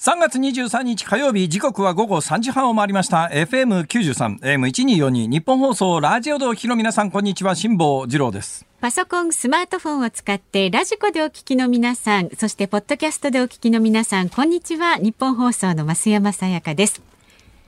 [0.00, 3.30] 3月23日火曜日時刻は午後3時半を回りました。
[3.32, 7.56] FM93 AM1242 ニッポン放送ラジオでお聞きの皆さんこんにちは。
[7.56, 8.64] 辛坊治郎です。
[8.80, 14.98] パソコンスマートフォンを使ってラジコでお聞きの皆さんそしてポッドキャストでお聞きの皆さんこんにちは。
[14.98, 17.02] ニッポン放送の増山さやかです。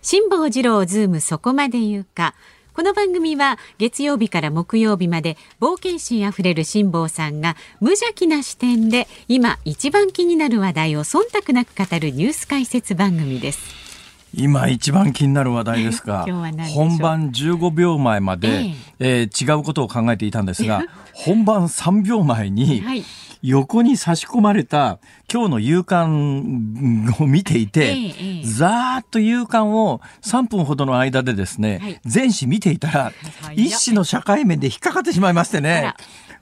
[0.01, 2.37] 辛坊治郎ズームそこまで言うか。
[2.73, 13.91] この番組は月曜日から木曜日まで冒険心あふれる辛坊さんが無邪気な視点で今一番気になる話題を忖度なく語るニュース解説番組です。
[14.33, 16.25] 今一番気になる話題ですが
[16.73, 19.21] 本番15秒前まで、ええ。
[19.23, 23.05] えー、違うことを考えていたんですが本番3秒前に、はい
[23.43, 24.99] 横に差し込まれた
[25.33, 33.13] 今日の夕刊を見ていて、ええ、ざーっと夕刊を3分ほどの間でですね、はい、全紙見ていたら、
[33.57, 35.95] 一紙の社会面で引っかかってしまいましてね。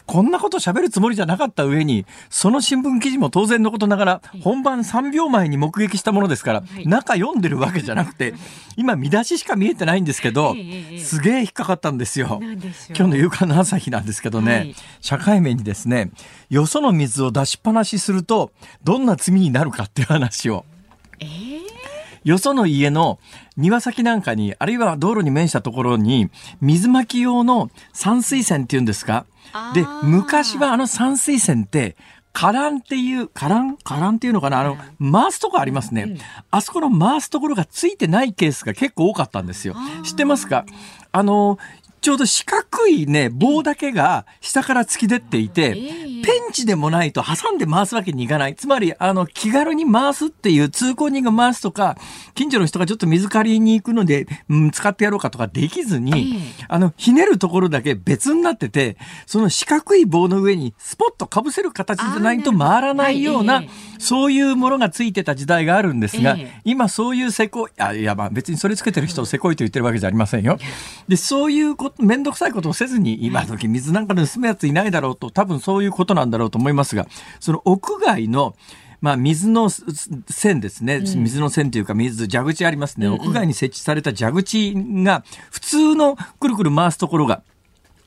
[0.08, 8.32] こんなこと喋るつもりじゃなかった上に、その新聞記事も当然のことながら、本番3秒前に目撃したものですから、中読んでるわけじゃなくて、
[8.78, 10.56] 今見出ししか見えてないんですけど、
[10.98, 12.40] すげえ引っかかったんですよ。
[12.40, 12.56] 今
[12.96, 16.10] 日の夕刊の朝日なんですけどね、社会面にですね、
[16.48, 18.50] よその水を出しっぱなしすると、
[18.82, 20.64] どんな罪になるかっていう話を。
[21.20, 21.58] えー
[22.24, 23.18] よその家の
[23.56, 29.24] 庭先なんかに、あるいは道路に面したところに、水まき用の散水栓っていうんですか
[29.74, 31.96] で、昔はあの散水栓って、
[32.32, 33.76] カランっていう、カラン？
[33.78, 34.60] カランっていうのかな？
[34.60, 34.76] あの、
[35.12, 36.18] 回すとこありますね。
[36.50, 39.74] あそこの回すところがついてないケースが結構多かったんですよ。
[40.04, 40.64] 知ってますか？
[41.10, 41.58] あの、
[42.08, 48.54] ちょうど四角いね、棒だけが下から突き出ていて、ペンチでもないと挟んで回すわけにいかない。
[48.54, 51.98] つまり、あの、気軽に回すっていう通行人が回すとか、
[52.34, 58.96] 近所の人がちょっと水借りに行くので、うん、使ってやろうかとかできずに、あの、ひねるところだけ別になってて、
[59.26, 63.62] その四角い棒の上にスポッと被せる形じゃないと回らないような、
[63.98, 70.58] そういうものがついてた時代があるんですが、今そういうせこい、あいや、まあ別にそれつけてる人をせこいと言ってるわけじゃありませんよ。
[71.06, 77.06] で、そういうこと、めんどくさいことをせずに、今時水なんか盗むやついないだろうと、多分そういうことなんだろうと思いますが、
[77.40, 78.54] その屋外の、
[79.00, 87.42] まあ、水の線ですね、水の線というか水蛇口ありますね、屋外に設置された蛇口が普通のくるくる回すところが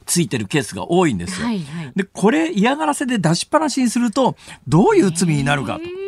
[0.06, 1.48] ついてるケースが多いんですよ。
[1.48, 4.36] はいはい、でこれ嫌がらせで出しっぱなしにすると
[4.68, 5.80] どういう罪になるか。
[5.80, 6.01] と。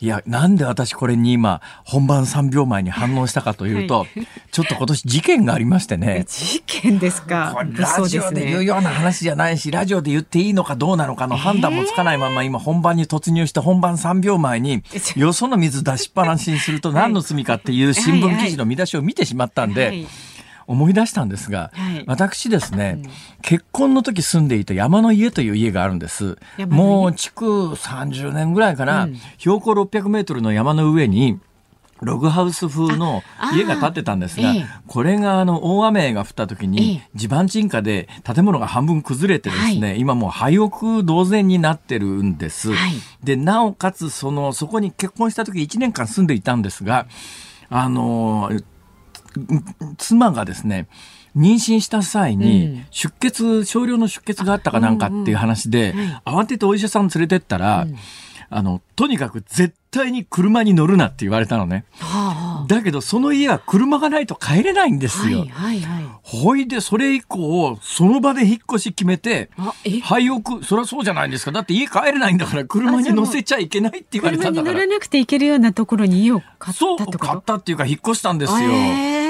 [0.00, 4.08] いや、なんで私これに今、本番3秒前に反応したかというと、はい、
[4.50, 6.24] ちょっと今年事件がありましてね。
[6.28, 7.64] 事件ですか？
[7.72, 14.82] ラジオで言うような話じゃないし、ラジオで言っていいのかどうなのかの判断もつかないまま、今本番に突入して本番3秒前に、
[15.16, 20.06] よその水出しっぱなしにすると何の罪かっていう新聞記事の見出しを見てしまったんで、はいはい
[20.66, 23.10] 思い出したんですが、はい、私ですね、うん、
[23.42, 26.38] 結婚の時住んでいた山の家という家があるんです。
[26.68, 27.44] もう築
[27.74, 31.38] 30年ぐらいかな、うん、標高600メートルの山の上に、
[32.00, 33.22] ログハウス風の
[33.54, 34.52] 家が建ってたんですが、
[34.86, 42.70] これがあの大雨が降った時に地盤沈下で建物が半分崩れてですね、今もう廃屋同然になってるんです。
[43.22, 47.06] で、なおかつその、そこに結婚した時1年間住んでいたんですが、
[47.70, 48.50] あの、
[49.98, 50.86] 妻がですね、
[51.36, 57.86] 妊娠した際に出血、少量の出血があったかなんかっていう話で、慌ててお医者さん連れてったら、
[58.50, 61.84] あの、とにかく絶対に車に乗るなって言われたのね。
[62.64, 65.40] はあ、だけど、その家は車がないと帰れないんですよ。
[65.40, 66.04] はいはいはい。
[66.22, 69.50] ほいで、それ以降、その場で引っ越し決めて、
[70.02, 71.52] 廃屋、そりゃそうじゃないですか。
[71.52, 74.72] だって家帰れないんだから車に乗せちゃいけないって言われたんだから。
[74.72, 78.58] 車に乗らなくて行けるようなところに家を買ったそう、買ったっていうか引っ越したんですよ。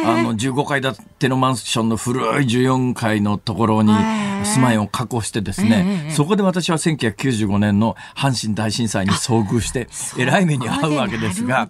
[0.06, 3.92] あの、15階建てのマンションの古い14階のところに
[4.44, 9.88] 住まいを確保してですね、そこで私は1995年の阪神大震災に遭遇して、
[10.19, 11.66] えらい目に遭うわけですが、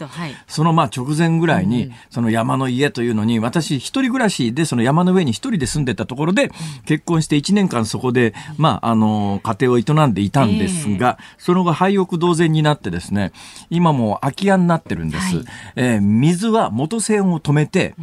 [0.49, 6.51] そのまあ直前ぐらいに、その山の家というのに、私一人暮らしでその山の上に一人で住んでたところで、
[6.87, 13.33] 結婚して1年間そこで、まあ、あの、家庭を営んでいたんですが、その後廃屋同然になってですね、
[13.71, 15.45] 今も空き家になってるんです。
[15.77, 17.95] えー、水は元栓を止めて、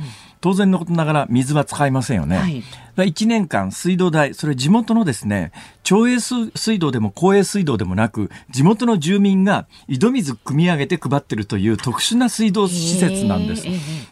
[0.42, 2.64] 当然のことながら水は使いませんよね。
[2.96, 5.52] はい、1年間水道代、それ地元のですね、
[5.84, 13.68] 町営水道でも公営水道でもなく、地元の住民が井戸水汲み上げて配ってるという特殊な水道施設なんです。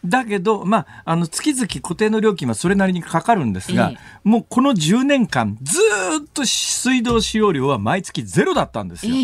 [0.05, 3.93] だけど、まあ、あの、月々固定の料金はそれなりにかかるんですが、
[4.23, 5.79] もうこの10年間、ず
[6.23, 9.15] っと水道使用量は毎月ゼロだったんですよ。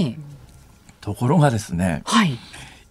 [1.01, 2.40] ところがですね、はい、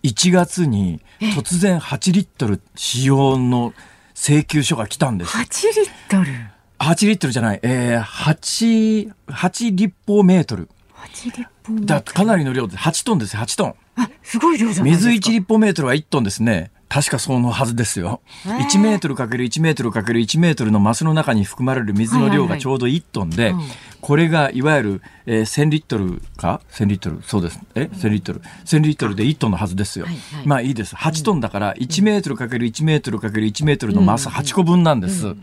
[0.04, 1.00] 1月に
[1.34, 3.74] 突然8リットル使用の
[4.14, 5.36] 請求書が来たんです。
[5.36, 6.32] 8リットル
[6.78, 10.68] ?8 リットルじゃない、えー、8、8立方メートル。
[10.94, 13.74] 8立方メートルだかなりの量で、8トンですよ、8トン。
[13.96, 15.10] あ、すごい量じゃないですか。
[15.10, 16.70] 水1立方メートルは1トンですね。
[16.94, 18.20] 確かそのはずですよ。
[18.44, 23.52] 1メートルかける1メートルかける1メートルのマスの中に含まれる水の量がちょうど1トンで、
[24.00, 27.20] これがいわゆる、えー、1000リットルか ?1000 リットル？
[27.24, 27.58] そうです。
[27.74, 30.04] え ?1000 リットル ?1000 リットルで1トンのはずですよ。
[30.04, 30.94] はいはい、まあいいです。
[30.94, 35.34] 8トンだから1メートルかける1メートルかける1メートルのマス8個分なんです。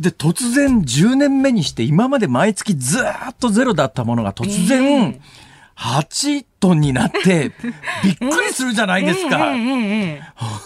[0.00, 5.47] で、突然10年目にして今まで毎月ずっとゼロだったものが突然、えー
[5.78, 7.52] 8トンになって、
[8.02, 9.38] びっくりするじゃないですか。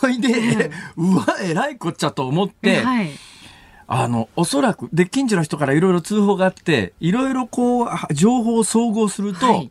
[0.00, 2.82] ほいで、うわ、えらいこっちゃと思って、
[3.86, 9.68] あの、おそらく、で、近所の人からいろいろ通報があって、いろいろこう、情報を総合すると、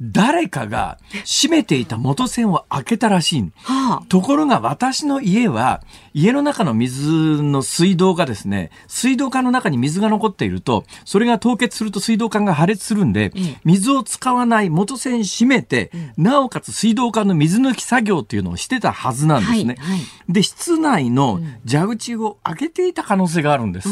[0.00, 3.42] 誰かが閉めていた元栓を開けたらしい。
[3.62, 5.82] はあ、ところが私の家は、
[6.12, 13.32] 家の中の水の水道がですね、水道管の中に水が残っていると、それが凍結すると水道管が破裂するんで、
[13.64, 19.76] 水を使わない元栓閉めて、なおかつ水道管の水抜き作業っていうのをしてたはずなんですね。
[19.78, 23.88] はいはい、で、室内の蛇口を開けていた可能性があるんです。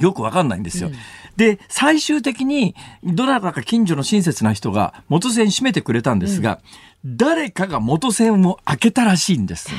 [0.00, 0.90] よくわかんないんですよ。
[1.36, 6.60] で、最終的に、どなたか近所の親切な人が元栓閉めてくれたんですが、
[7.04, 9.70] うん、誰かが元栓を開けたらしいんです。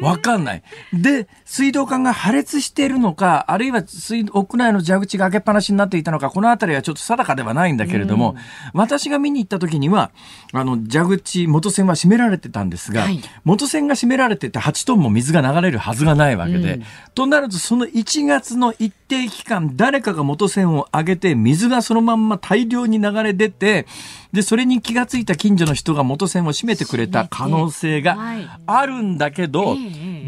[0.00, 0.62] わかんない。
[0.92, 8.36] で、水道管が破裂しているのか、あるいは水屋内の蛇口が開けっぱなしになっていたのか、この辺りはちょっと定かではないんだけれども、うん、
[8.74, 10.10] 私が見に行った時には、
[10.52, 16.82] あの、蛇口、元栓は閉められてたんですが、はい、元栓が閉められてて8トンも水が流れるはずがないわけで、うん、
[17.14, 23.86] となるとその1月の一定期間、誰かが元栓を上げて、水がそのまんま大量に流れ出て、
[24.32, 28.18] で、それに気がついた近所の人が元栓を閉めてくれた可能性が
[28.66, 29.76] あるんだけど、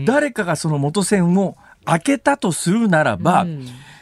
[0.06, 3.46] 誰かがその元栓を開けたとするならば、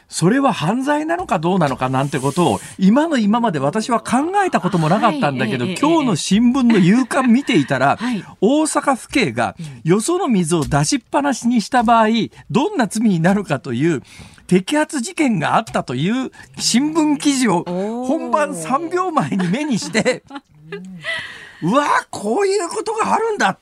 [0.09, 12.09] それは犯罪なのかどうなのかなんてことを今の今まで私は考えたこともなかったんだけど、はい、今日の新聞の夕刊見ていたら、はい、大阪府警がよその水を出しっぱなしにした場合
[12.51, 14.03] どんな罪になるかという
[14.47, 20.23] 摘発事件があったという新聞記事を本番3秒前に目にして
[21.63, 23.59] うわこういうことがあるんだ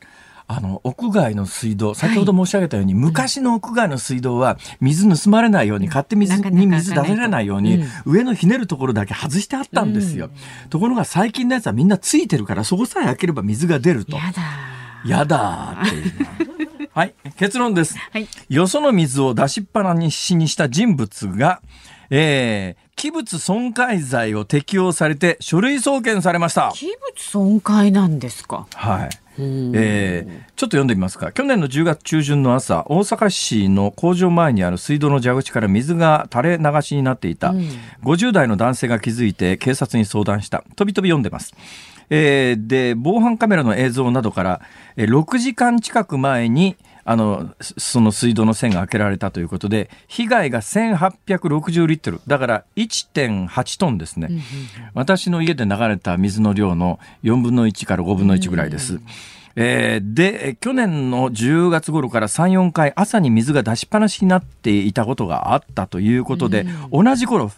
[0.46, 10.26] あの、屋外の水道、先ほど申し上げたように、はい、昔の屋外の水道は水盗まれないように、勝手に水に水出せれないように、上のひねるところだけ外してあったんですよ。
[10.26, 14.16] うん、ところが最近のやつはみんなついてるから、そこさえ開ければ水が出ると。
[14.16, 14.42] やだ。
[15.06, 16.12] やだっていう。
[16.94, 17.96] はい、結論です。
[18.12, 21.60] はい、よその水を出しっぱなしにした人物が、
[22.10, 26.70] えー、器物損壊罪を適用されて書類送検されました。
[26.72, 28.66] 器物損壊なんですか？
[28.74, 29.10] はい。
[29.38, 31.32] えー、ちょっと読んでみますか。
[31.32, 37.68] 去年の10月中旬の朝大阪市の工場前にある水道の蛇口から水が垂れ流しになっていた、うん、
[38.02, 40.64] 50代の男性が気づいて警察に相談した。
[40.76, 41.54] 飛び飛び読んでます、
[42.10, 44.60] えー、で防犯カメラの映像などから
[44.96, 52.20] 6時間近く前にあの、その水道の線が開けられたということで、被害が1860リットル。
[52.26, 54.30] だから1.8トンですね。
[54.94, 59.00] 私の家で流れた水の量の4分の1から5分の1ぐらいです。
[59.56, 67.52] えー、で、去年の10月頃から3、4回朝に水が出しっぱなしになっていたことがあったということで、同じ頃、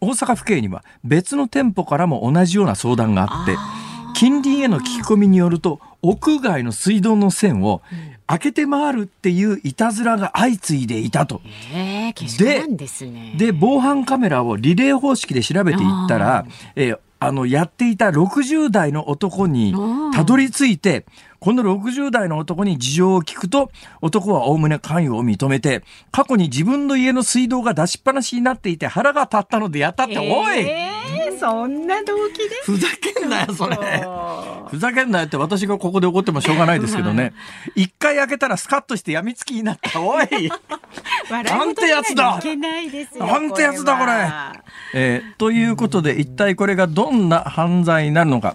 [0.00, 3.56] 大阪府警には別の店舗からも同じような相談があって、
[4.14, 7.82] 近隣への聞き込みによると、屋外の水道の線を
[8.26, 11.42] 開けて回るっていういたずらが相次いでいたと。
[11.72, 13.34] えー、ですね。
[13.36, 19.74] で、防犯カメラをリレー方式で調べていったら、えー、あの、やっていた60代の男に
[20.14, 21.06] たどり着いて、
[21.38, 30.64] この60代の男に事情を聞くと、男はおおむね関与を認めて、過去に自分の家の水道が出しっぱなしになっていて腹が立ったのでやったって、えー、おい
[31.38, 32.56] そんな動機で？
[32.64, 33.76] ふざけんなよ、それ。
[34.70, 37.32] ふざけんなよって私がここで怒ってもしょうがないですけどね。
[37.74, 40.00] 一回開けたらスカッとして病みつきになった。
[40.00, 40.26] おい
[41.30, 42.40] なんてやつだ
[43.18, 44.30] なんてやつだこれ
[44.94, 48.54] えー、ということで一体これがどんな犯罪になるのか。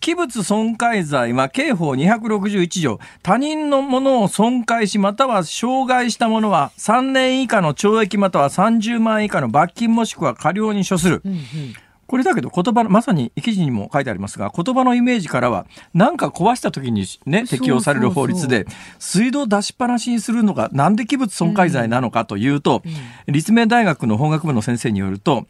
[0.00, 11.22] 器物損壊罪は刑法261条、他人のものを損壊し、または傷害したものは3年以下の懲役または30万円以下の罰金もしくは過料に処する。
[11.24, 11.40] うんうん
[12.06, 18.66] これだけど言葉の、まさに記事にも書いてありますが、言葉のイメージからは、何か壊した時にね、適用される法律で、
[18.98, 25.46] 水道出しっぱなしにするのが、なんで器物損壊罪なのかというと、うん、立命大学の法学部の先生によると、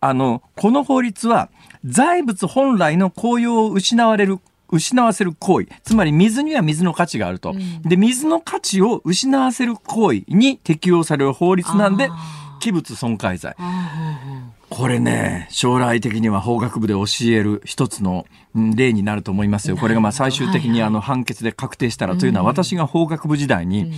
[0.00, 1.48] あの、この法律は、
[1.84, 4.38] 財物本来の効用を失われる
[4.72, 5.68] 失わせる行為。
[5.84, 7.50] つまり水には水の価値があると。
[7.50, 12.08] うん、で、水の価値を失わせる行為に適用される法律なんで、
[12.58, 13.54] 器物損壊罪。
[14.74, 18.24] これね、将来的には法学部で教える一つの
[18.54, 19.76] 例になると思いますよ。
[19.76, 23.92] これがまあ最終的にあの判決で確定したらというのは私が法学部時代に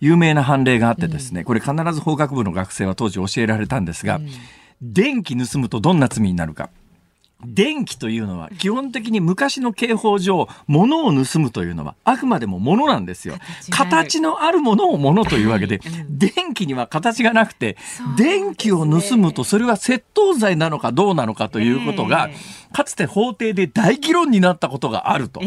[0.00, 4.20] 有名な判例があってですね、これ必ず法学部の学生は当時教えられたんですが、
[4.82, 6.68] 電気盗むとどんな罪になるか。
[7.44, 13.36] 電気というのは基本的に昔の刑法上、物を盗むというのはあくまでも物なんですよ。
[13.70, 17.76] 形のあるものを物というわけで、電気には形がなくて、
[18.16, 22.28] 電気を盗むとそれは窃盗罪なのかどうなのかということが、
[22.72, 25.40] かつて法廷で大議論になったことがあると。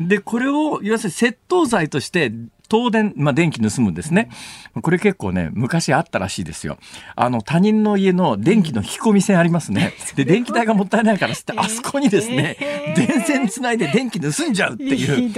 [0.00, 2.32] で、これを、要するに窃盗罪として
[2.70, 4.28] 東電、まあ、電気盗むんですね。
[4.82, 6.78] これ結構ね、昔あったらしいですよ。
[7.14, 9.94] あの、他人の家の電気の引き込み線ありますね。
[10.14, 12.56] で、電気代がもったいないからって、 あそこにですね、
[12.96, 15.32] 電線つないで電気盗んじゃうっていう、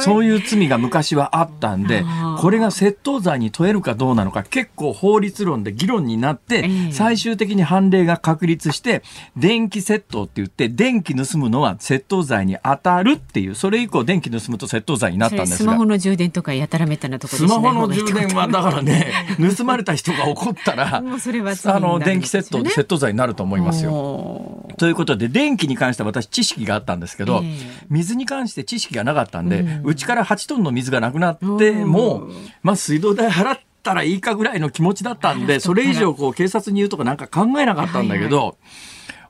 [0.00, 2.04] そういう罪が昔はあったんで、
[2.38, 9.02] これが窃盗罪に問えるかどうなのか、結構法律論で議論になって、最終的に判例が確立して、
[9.36, 15.56] 電気窃盗って言って、電気盗むのは窃盗罪に当たるっていう、それ以降電気盗むと窃盗罪になったんですが。
[15.58, 19.12] スマホの充電とかやたらめったなところスマホの充電はだからね
[19.56, 24.66] 盗まれた人が怒ったらもうそれは、あの電気窃盗窃盗罪になると思いますよ。
[24.78, 32.28] ということで電気に関しては私知識があったんですけど、えー、水に関して知識がなかったんでうち、から8トンの水がなくなっても
[32.62, 38.36] まあ水道代払ったらいいかぐらいの気持ちだったんでそれ以上こう警察に言うとかなんか考えなかったんだけど。
[38.36, 38.56] はいはい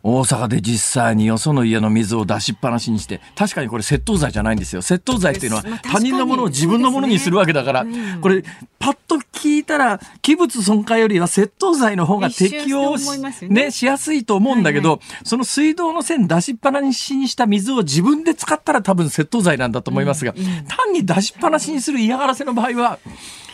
[0.04, 4.82] 大阪で実際によその家の水を出しっぱなしにして、確かにこれ窃盗罪じゃないんですよ。
[4.82, 7.86] 窃盗罪っていうのは他人のものを自分のものにするわけだから、
[8.20, 8.42] これ、
[8.80, 12.96] パッと聞いたら、器物損壊よりは窃盗罪の方が適用
[13.48, 22.98] ね、しやすいと思うんだけど、その水道の線出しっぱなしにした水を自分で使ったら多分窃盗罪なんだと思いますが、単に出しっぱなしにする嫌がらせの場合は、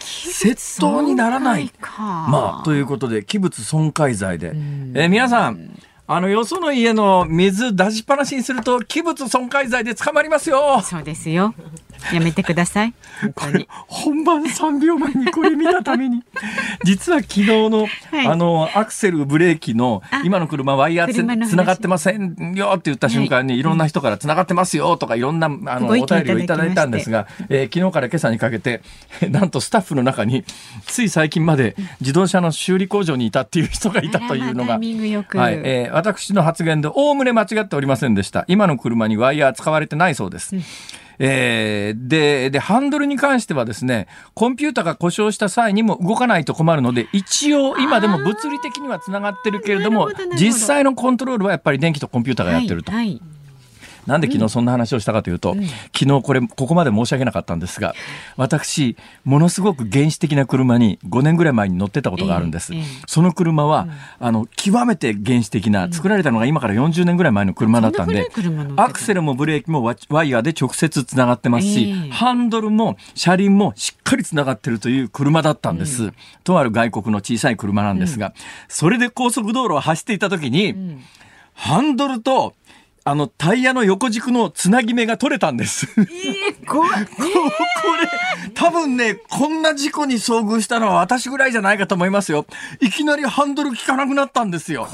[0.01, 1.71] 窃盗にならない。
[1.99, 4.53] まあ、ということで、器物損壊罪で。
[4.95, 5.79] えー、皆さん、
[6.11, 10.81] あの、よその家の水出しっぱなしにすると、器物損壊罪で捕まりますよ。
[10.83, 11.55] そうですよ。
[12.13, 12.95] やめてください。
[13.87, 16.23] 本番3秒前にこれ見たために。
[16.85, 28.83] 実は昨日の、はい、あの、アクセル、ブレーキの、今の車ワイヤーつながってませんよって言った瞬間に、はい、いろんな人からつながってますよとか、いろんな、あの、お便りをいただいたんですが、えー、昨日から今朝にかけて、
[29.31, 30.45] なんとスタッフの中に、
[30.87, 38.45] つい最近まで自動車の修理工場にいたっていう人がいたというのが、はい、えー、私の発言で、おおむね間違っておりませんでした。
[38.49, 40.55] 今の車にワイヤー使われてないそうです。
[40.55, 40.63] うん
[41.19, 52.93] えー、で、で、ハンドルに関してはですね、コンピューターが故障した際にも動かないと困るので、一応今でも物理的にはつながってるけれども、実際のコントロールはやっぱり電気とコンピューターがやってると。
[52.93, 53.38] はいはい
[54.09, 57.95] なんで昨日そんな話をしたかというと、うん、昨日これ、ここまで申し訳なかったんですが、
[58.37, 62.73] 私、ものすごく原始的な車に5年ぐらい前に乗ってたことがあるんです。
[62.73, 63.83] えーえー、その車は、
[64.21, 68.31] うん、あの、極めて原始的な、作られたのが今から40年ぐらい前の車だったんで、
[68.77, 76.05] アクセルもブレーキもワイヤーで直接つながってますし、えー、ハンドルも車輪もしっかりつながってるという車だったんです。
[76.05, 78.33] うん、とある外国の小さい車なんですが、
[78.69, 80.75] それで高速道路を走っていた時に、
[81.53, 82.55] ハンドルと
[83.09, 85.87] あの、タイヤの横軸のつなぎ目が取れたんです。
[85.97, 87.23] えー、これ、こ
[88.47, 92.45] れ、多分ね、こんな事故に遭遇したのは私ぐらいじゃないかと思いますよ。
[92.81, 94.87] いきなりハンドル効かなくなったんですよ。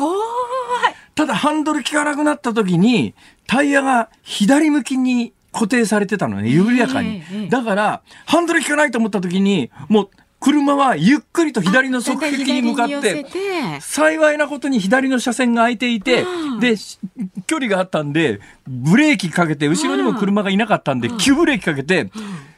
[1.17, 3.15] ただ、ハンドル効かなくなった時に、
[3.49, 7.23] タイヤが左向きに固定されてたのね、緩やかに。
[7.51, 10.11] だから、ハンドル効かないと思った時に、もう、
[10.45, 13.25] 車はゆっくりと左の側壁に向かって、
[13.81, 16.27] 幸いなことに左の車線が空いていて、
[16.61, 16.75] で、
[17.47, 22.11] 距離があったんで、ブレーキかけて、後ろにも車がいなかったんで、急ブレーキかけて、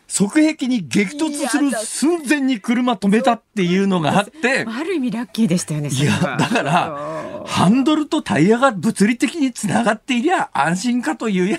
[0.08, 4.64] 側壁に激突する寸前に車止めたっていうのがあって。
[4.66, 5.88] ある意味ラッキーでしたよね。
[5.88, 11.58] いや、だから、ハンドルとタイヤが物理的につながっていりゃ安心かというや、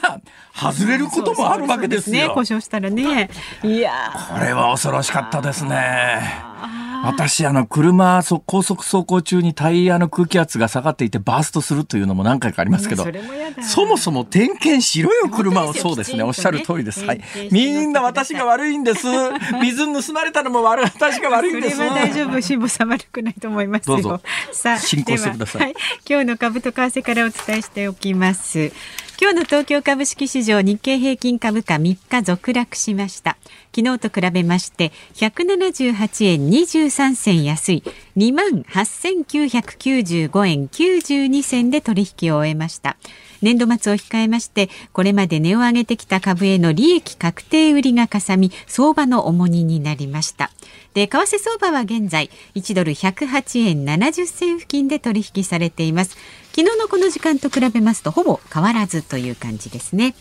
[0.54, 2.27] 外れることもあるわけですよ。
[2.27, 3.30] ね、故障したらね。
[3.63, 3.92] いや
[4.30, 6.22] これは恐ろしかったですね。
[7.04, 13.06] 私、あの、車、高速走行中にタイヤの空気圧が下がっていてバーストするというのも何回かありますけど、
[13.62, 15.74] そもそも点検しろよ、車を。
[15.74, 17.06] そうですね、おっしゃる通りです。
[17.06, 17.22] はい。
[17.51, 19.08] みんな私が悪いんです。
[19.62, 21.77] 水盗まれたのも悪い、私が悪いんです。
[21.77, 24.22] 大丈夫、辛坊さん悪くないと思いますよ。
[24.51, 25.62] さあ、進行してください。
[25.62, 25.75] はい、
[26.08, 28.72] 今日の株と為替からお伝えしておきます。
[29.20, 33.36] 今日の東京株式市場日経平均株価3日続落しました
[33.76, 37.84] 昨日と比べまして178円23銭安い。
[38.18, 42.98] 2万8995円92銭で取引を終えました。
[43.42, 50.52] 年度末を控えましてこれまで値を上げてきた株への利益確定売りがかさみ相場の重荷になりました。
[50.94, 56.18] で為替相場は現在1ドル108円70銭付近で取引されています。
[56.56, 60.16] 昨日のこの時間と比べますとほぼ変わらずという感じですね。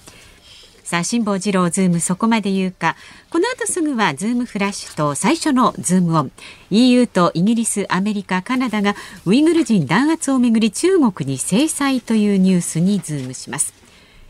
[0.87, 2.95] さあ辛坊治郎ズームそこまで言うか。
[3.31, 6.31] この後すぐはズームフラッシュと最初のズームオン。
[6.71, 13.75] EU とイギリスアメリカカナダがウイグル人弾圧をめぐり中国に制裁というニュースにズームします。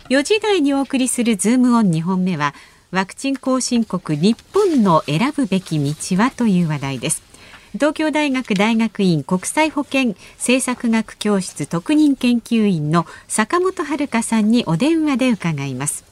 [0.09, 2.55] 4時台にお送りするズームオン2本目は
[2.91, 7.23] ワクチン後進国日本の選ぶべき道はという話題です。
[7.75, 16.06] 東京大学大学院国際保健政策学教室特任研究員の坂本遥さんにお電話で伺います。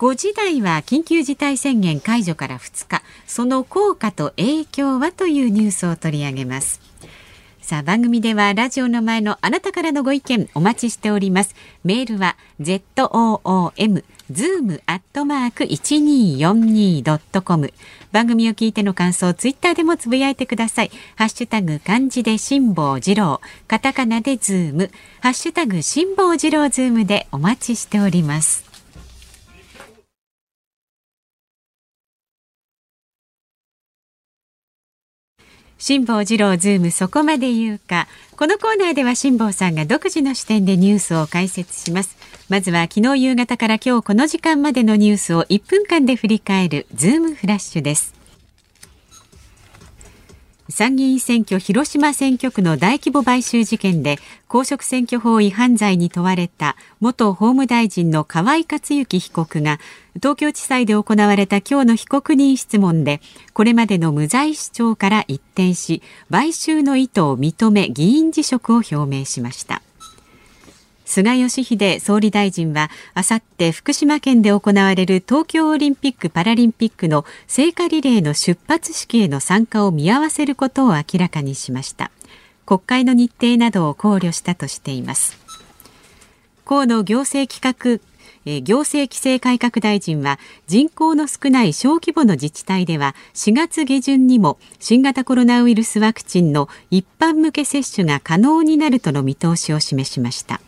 [0.00, 3.02] 5時台は緊急事態宣言解除から2日。
[3.26, 6.80] その効果と影響はというニュースを取り上げます。
[7.60, 11.54] さあ番組ではラジオの前のあなたからのご意見お待ちしております。
[11.84, 14.02] メールは ZOOM
[14.32, 17.74] zoom アットマーク 1242.com
[18.10, 20.90] 番組を聞いての感想ツイッターでもつぶやいてください。
[21.16, 23.42] ハッシュタグ漢字で辛坊治郎。
[23.68, 24.90] カタカナでズーム。
[25.20, 28.69] ハッシュタグ辛坊治郎ズームでお待ちしております。
[35.80, 38.06] 辛坊治郎ズームそこまで言うか。
[38.36, 42.18] このコーナーでは辛坊さんが独自の視点でニュースを解説します。
[42.50, 48.19] まずは昨日夕方から今日この時間までのニュースを1分間で振り返るズームフラッシュです。
[50.70, 59.78] 参議院選挙広島選挙区の大規模買収事件で公職選挙法違反罪に問われた元法務大臣の河井克行被告が
[60.14, 63.20] 東京地裁で行われた今日の被告人質問で
[63.52, 69.82] これまでの無罪主張から一転し買収の意図を認め議員辞職を表明しました。
[71.10, 82.12] 菅義偉総理大臣はあさって福島県で行われる東京オリンピック・パラリンピックの聖火リレーの出発式への参加を見合わせることを明らかにしました。
[82.64, 85.36] 国会の日程などを考慮したとしています。
[86.64, 88.00] 河野行政企画
[88.44, 100.60] 行政規制改革大臣は人口の少ない小規模の自治体では4月下旬にも新型コロナウイルスワクチンの一般向け接種が可能になるとの見通しを示しました。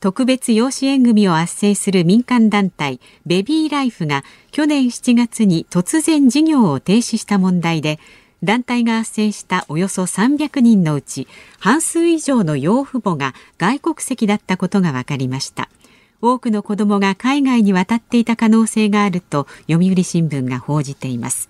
[0.00, 7.98] 特別養子縁組を斡旋する民間団体ベビーライフが去年7月に突然事業を停止した問題で
[8.44, 11.26] 団体が斡旋したおよそ300人のうち
[11.58, 15.68] 半数以上の養父母が外国籍だったことが分かりました。
[16.20, 21.48] 多くの子どもが海外に渡っていた可能性があると読売新聞が報じています。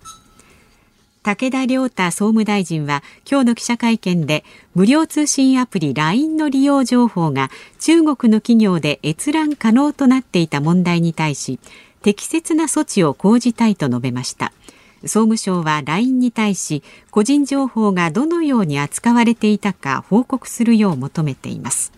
[1.29, 11.61] 武田良太総務大臣は今日の記者会見で無料通信アプリ LINE の利用情報が中国の企業で閲覧可能となっていた問題に対し
[12.01, 14.55] 適切な措置を講じたいと述べました。
[15.03, 21.93] 総務省は LINE に対し個人情報がどのように扱われていたか報告するよう求めています。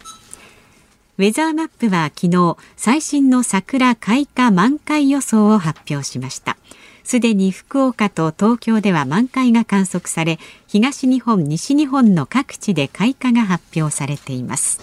[1.18, 6.56] ウェザーマップは昨日最新の桜開花満開予想を発表しました。
[7.04, 14.80] すでに福岡と東京では満開が観測され東日本西日本の各地で開花が発表されています。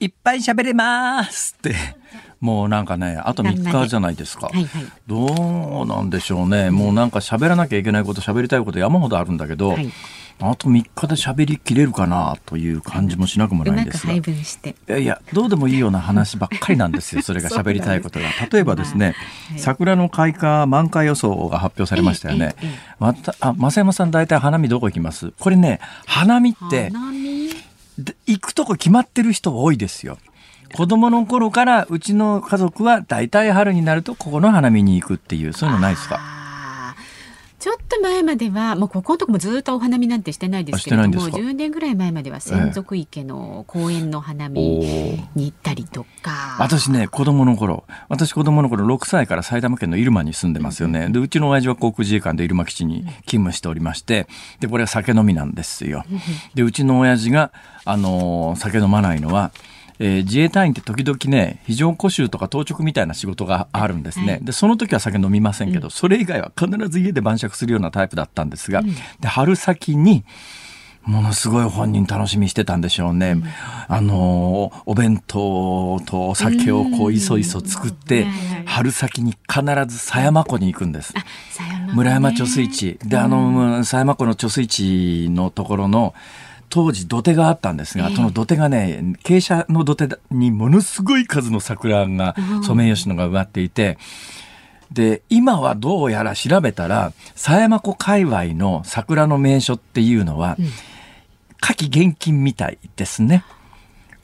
[0.00, 1.99] いっぱい喋れますって。
[2.40, 9.92] もうなんかねあと3日じゃないですか、はいはい、どうなんでしょうねもうなんか喋らなきゃいけないこと喋りたいこと山ほどあるんだけど、はい
[10.42, 14.14] あと3日で喋りきれるかなという感じもしなくもないんですが。
[14.14, 14.22] い
[14.86, 17.20] やいや、どうでもいいような話ばっかりなんですよ。
[17.22, 18.26] それが喋りたいことが。
[18.50, 19.14] 例えばですね、
[19.50, 22.54] はい、桜の開花満開予想が発表されましたよね。
[22.98, 25.32] また、あ、増山さん大体花見どこ行きます？
[25.38, 26.90] これね、花見って、
[28.26, 30.16] 行くとこ決まってる人多いですよ。
[30.74, 36.20] 子供の頃からうちの家族は大体春になるとここの花見に行くっていう、そういうのないですか？
[37.58, 54.26] ちょっと前まではもうここのとこもずっとお花見なんてしてないですけれども10年ぐらい前までは専属池の公園の花見に行ったりとか、私ね子供の頃私子供の頃6歳から埼玉県の入間に住んでますよね、でうちの親父は航空自衛官で入間基地に勤務しておりまして
[54.60, 56.02] でこれは酒飲みなんですよ。
[56.54, 57.52] でうちの親父が
[57.84, 59.52] あの酒飲まないのは
[60.02, 70.24] えー、自衛隊員って時々ね非常講習とか当直みたいな仕事があるんですね、はい、でその時は酒飲みませんけど、うん、それ以外は必ず家で晩酌するようなタイプだったんですが、うん、で春先に
[71.02, 73.30] ものすごい本人楽しみしてたんでしょうね。
[73.30, 73.44] うん、
[73.88, 78.26] あのお弁当とお酒をこういそいそ作って、
[78.66, 81.14] 春先に必ず狭山湖に行くんです。
[81.94, 82.98] 村山貯水池。
[83.04, 84.64] であの狭山湖の貯水
[85.24, 86.14] 池のところの
[86.70, 93.98] 当時土手があったんですが、えー、その土手がね傾斜の土手にものすごい数の桜がソメイヨシノが植わっていて。
[94.90, 100.56] で今はどうやら調べたら狭山湖界隈の桜の名所っていうのは、
[101.60, 103.44] 夏季厳禁みたいですね。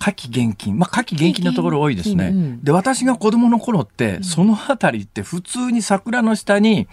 [0.01, 0.77] 夏季厳禁。
[0.77, 2.59] まあ、夏季厳禁のところ多いですね。
[2.65, 6.89] で、私が子供の頃って、その辺りって普通に桜の下に、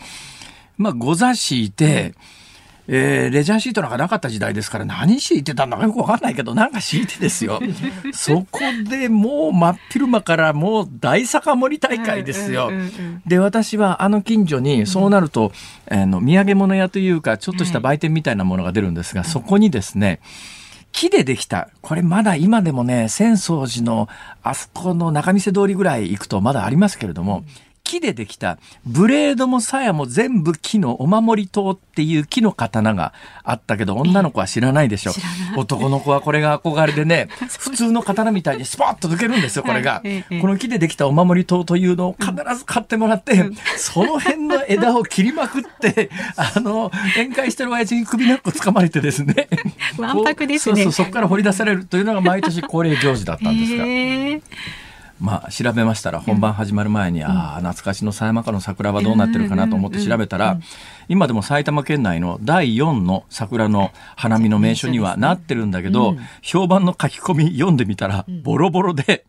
[0.78, 2.43] まあ、ご座敷いて、うん
[2.88, 7.62] えー、レジャーシートなんかなかった時代ですから何敷いてたのかよくわかんないけどなんか敷いてですよ。
[8.14, 12.72] そこでもう真っ昼間からもう大酒盛り大会ですよ。
[13.26, 15.52] で私はあの近所にそうなると、
[15.90, 20.20] うん、あの土産物屋というかちょっとした売店みたいなものが出るんですが、そこにですね
[20.94, 21.70] 木でできた。
[21.82, 24.08] これまだ今でもね、浅草寺の
[24.44, 27.44] あそこの中見世通りぐらい行くとまだありますけれども、
[27.84, 35.12] 木でできたブレードも鞘も全部木のお守り刀っていう木の刀があったけど女の子は知らないでしょ、
[35.58, 37.28] 男の子はこれが憧れでね
[37.60, 40.02] 普通の刀みたいにスポッと抜けるんですよこれが、
[40.42, 49.48] この木でできたお守り刀というのを必ず買ってもらって、その辺の枝を切りまくって あの宴会してる親父に首根っこ掴まれてですね。
[49.98, 50.76] わんぱくですね。
[50.76, 53.84] そうそうそこから掘り出されるというのが毎年恒例行事だったんですが。
[55.20, 60.60] まあ、調べましたら本番始まる前に、うん、ああ懐かしの狭山湖の桜はどうなってるかなと思って調べたら、
[61.08, 69.26] 今でも埼玉県内の第4の桜の花見の名所にはなってるんだけど、評判の書き込み読んでみたらボロボロで。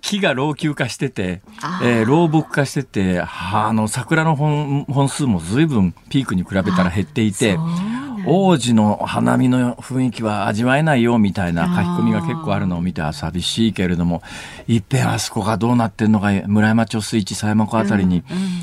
[0.00, 1.42] 木が老朽化してて、
[1.82, 7.58] えー、老木化してて、あの桜の本本数も随分ピークに比べたら減っていて、
[8.26, 14.22] 王子の花見の雰囲気は味わえないよみたいな書き込みが結構あるのを見ては寂しいけれども
[14.68, 18.22] いっぺんあそこがどうなってんのか村山町水地狭山湖あたりに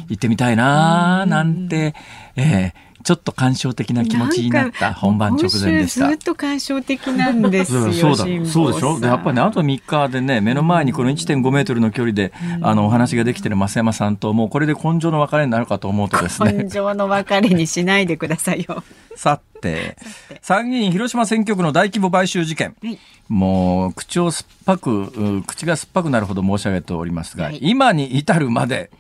[0.09, 1.95] 行ってみたいななんて、
[2.35, 6.07] えーちょっと感傷的な気持ちになった本番直前でした。
[6.09, 7.93] ずっと感傷的なんですよ。
[7.93, 8.99] そうだ、そうでしょ？
[8.99, 16.53] でやっぱりねあと3日でね目の前にこの1.5メートルの距離で、うん、あのお話ができてる増山さんともうこれで根性の別れになるかと思うとですね。
[16.53, 18.83] 根性の別れにしないでくださいよ。
[19.15, 19.97] さて
[20.41, 28.91] 参議院広島選挙区の大規模買収事件、はい、もう口を酸っぱく口が酸っぱくなるほど申し上げておりますが、はい、今に至るまで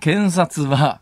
[0.00, 1.00] 検察は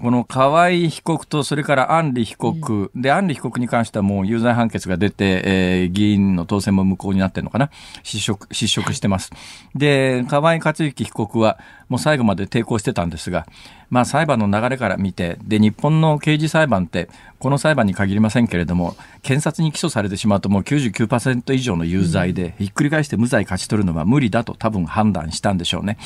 [0.00, 7.70] この河合被告とそれから安里被告、で安里被告に関してはもう有罪判決が出て、えー、議員の当選も無効になってるのかな。
[8.02, 9.30] 失職失職してます。
[9.74, 13.46] で河合克行被告はもう最後まで抵抗してたんですが、
[13.90, 25.98] まあ、裁判の流れから見てで日本の刑事裁判ってこの裁判に限りませんけれども検察に起訴されてしまうともう99%以上の有罪で、ひっくり返して無罪勝ち取るのは無理だと多分判断したんでしょうね。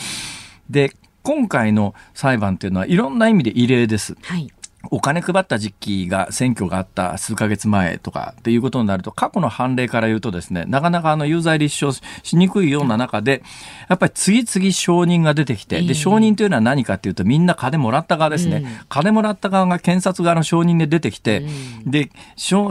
[0.69, 0.93] で
[1.29, 4.17] 今回の裁判というのはいろんな意味で異例です。
[4.23, 4.51] はい
[4.91, 13.43] お金配った時期が選挙があった数ヶ月前とかっていうことになると過去の判例から言うとですねなかなかあの有罪立証しにくいような中で
[13.89, 21.47] やっぱり次々承認が出てきてで承認というのは何かっていうとみんな金もらった側ですね、うん、金もらった側が検察側の承認で出てきて、
[21.85, 22.11] うん、で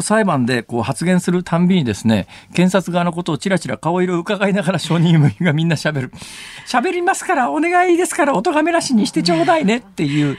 [0.02, 6.12] 裁判でこう発言するたんびにですね検察側のことをちらちら顔色を伺いながら承認がみんな喋る。
[6.68, 10.38] 喋りますからお願いですからお咎めなしにしてちょうだいねっていう。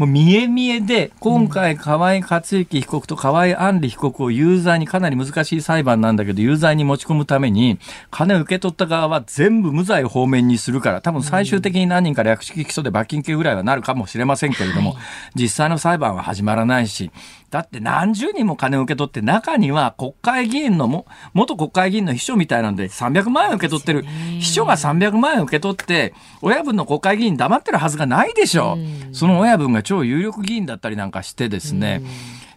[0.00, 7.78] もう見え見えで、今回、河合克行被告と河合案里被告を有罪にかなり難しい裁判なんだけど、有罪に持ち込むために、
[8.10, 14.96] 金を受け取った側は全部無罪方面にするから、多分最終的に何人か略式起訴で罰金刑ぐらいはなるかもしれませんけれども、
[15.34, 17.10] 実際の裁判は始まらないし、
[17.50, 24.04] だって何十人も金を受け取って中には国会議員のも元国会議員の秘書みたいなんで300万円受け取ってる。
[24.38, 28.78] 秘書が300万円受け取って親分の国会議員黙ってるはずがないでしょ。
[29.10, 32.02] うその親分が超有力議員だったりなんかしてですね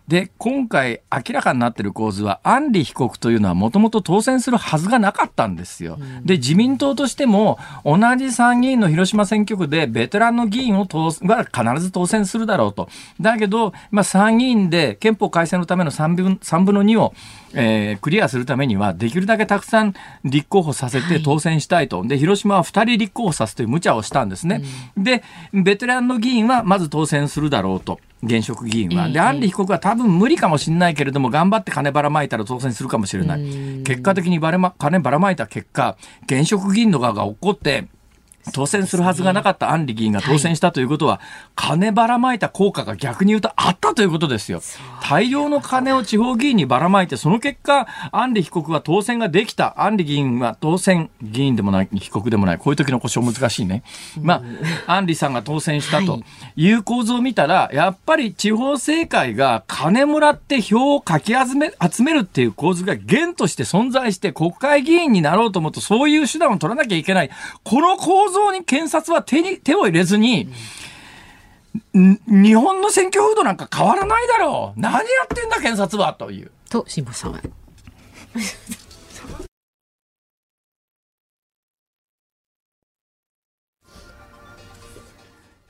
[0.08, 5.98] で、今回明らかになっている構図は、安里被告というのはもともと当選するはずがなかったんですよ。
[6.26, 12.90] で、自民党としても、同じ参議院の広島選挙区でベテランの議員を必ず当選するだろうと。
[13.22, 17.14] だけど、まあ、参議院で憲法改正のための3分 ,3 分の2を、
[17.54, 22.00] えー、クリアするためには、できるだけたくさん立候補させて当選したいと。
[22.00, 24.64] はい、で、広島は2人立候補させて無茶をしたんですね。
[24.98, 28.00] うん、で、ベテランの議員はまず当選するだろうと。
[28.24, 29.10] 現職議員は。
[29.10, 33.84] で、安里被告は多分無理かもしれないけれども、頑張って金ばらまいたら当選するかもしれない。
[33.84, 37.88] 結果的にばれ、ま、金ばらまいた結果、現職議員の側が怒って、
[38.52, 41.22] 当選するはずがなかった安里議員が当選したということは、
[41.56, 44.62] 金ばらまいた効果が逆に言うとあったということですよ。
[45.02, 49.82] 大量の金を地方議員にばらまいて、その結果、安里被告は当選ができた。
[49.82, 52.58] 安里議員は当選議員でもない、被告でもない。
[52.58, 53.84] こういう時の故障難しいね。
[54.22, 54.42] ま
[54.88, 56.22] あ、安里さんが当選したと
[56.56, 67.30] いう構図を見たら、やっぱり地方政界が金もらって票をかき集め集めるっていう構図が現として存在して、国会議員になろうと思うと、そういう手段を取らなきゃいけない。
[67.64, 70.50] この構造に検察は手に手を入れずに、
[71.94, 74.80] 日本の選挙風土なんか変わらないだろう。
[74.80, 76.52] 何やってんだ、検察は、という。
[76.70, 77.40] と、辛坊さんは。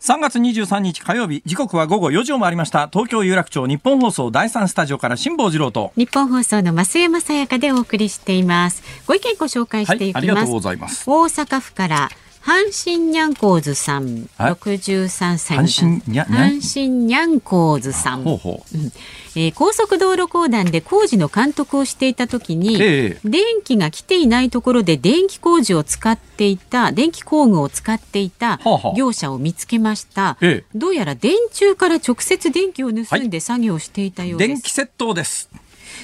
[0.04, 2.90] 3月23日火曜日、時刻は午後4時を回りました。
[2.92, 5.94] 東京有楽町日本放送第3スタジオから辛坊治郎と。
[5.96, 8.84] 日本放送の増山さやかでお送りしています。
[9.08, 10.28] ご意見ご紹介していきます。
[10.28, 11.10] はい、ありがとうございます。
[11.10, 18.24] 大阪府から阪神にゃんこうずさん、六十三歳阪神にゃ阪神にゃんこうずさん。
[18.24, 18.78] ほうほう。
[18.78, 18.92] うん。
[19.36, 28.60] えー、高速道路公団で工事の監督をしていた時に、え電気が来ていないところで電気工事を使っていた電気工具を使っていた
[28.96, 35.50] 業者を見つけました、はえ、どうやら電柱から直接電気を盗んで作業していたようです、はい、電気窃盗です。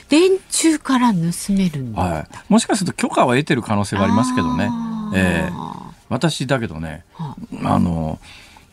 [0.08, 1.20] 電柱から盗
[1.54, 4.70] めるんだ、はい、もしかすると許可は得てる可能性はありますけどね。
[5.14, 5.79] えー
[6.10, 8.20] 私だけどね、はあ、あの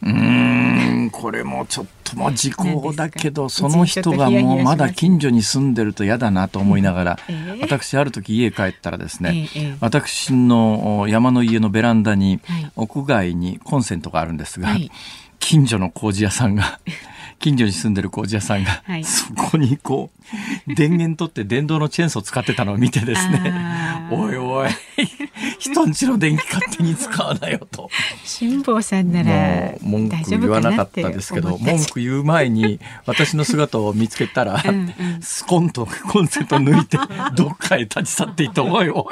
[0.02, 12.40] うんこれもちょっとも時効だけどその人がもうまだ近所に住んでると嫌だなと思いながら、えー、私ある時家帰ったらですね、えー、私の山の家のベランダに、
[12.76, 14.90] 屋外にコンセントがあるんですが、はい、
[15.38, 16.78] 近所の工事屋さんが
[17.38, 20.10] 近所に住んでる工事屋さんが、はい、そこにこ
[20.68, 24.70] う電源取って電動のチェーンソー使ってたのを見てですねおいおい
[25.58, 27.90] 人んちの電気勝手に使わなよと。
[28.24, 36.98] 辛坊さんなら文句言わなかったですけど文句言う前に私の姿を見つけたら うん、スコンとコンセント抜いて
[37.36, 39.04] どっかへ立ち去っていっておいおい。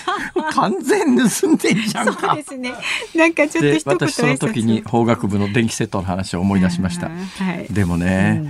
[0.52, 2.28] 完全盗んでんじゃんか。
[2.28, 2.74] そうですね。
[3.14, 8.42] なんかちょっと私その時に法学部の電気セットの話を思い出しました、はいでもね、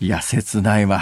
[0.00, 1.00] うん、いや切ないわ。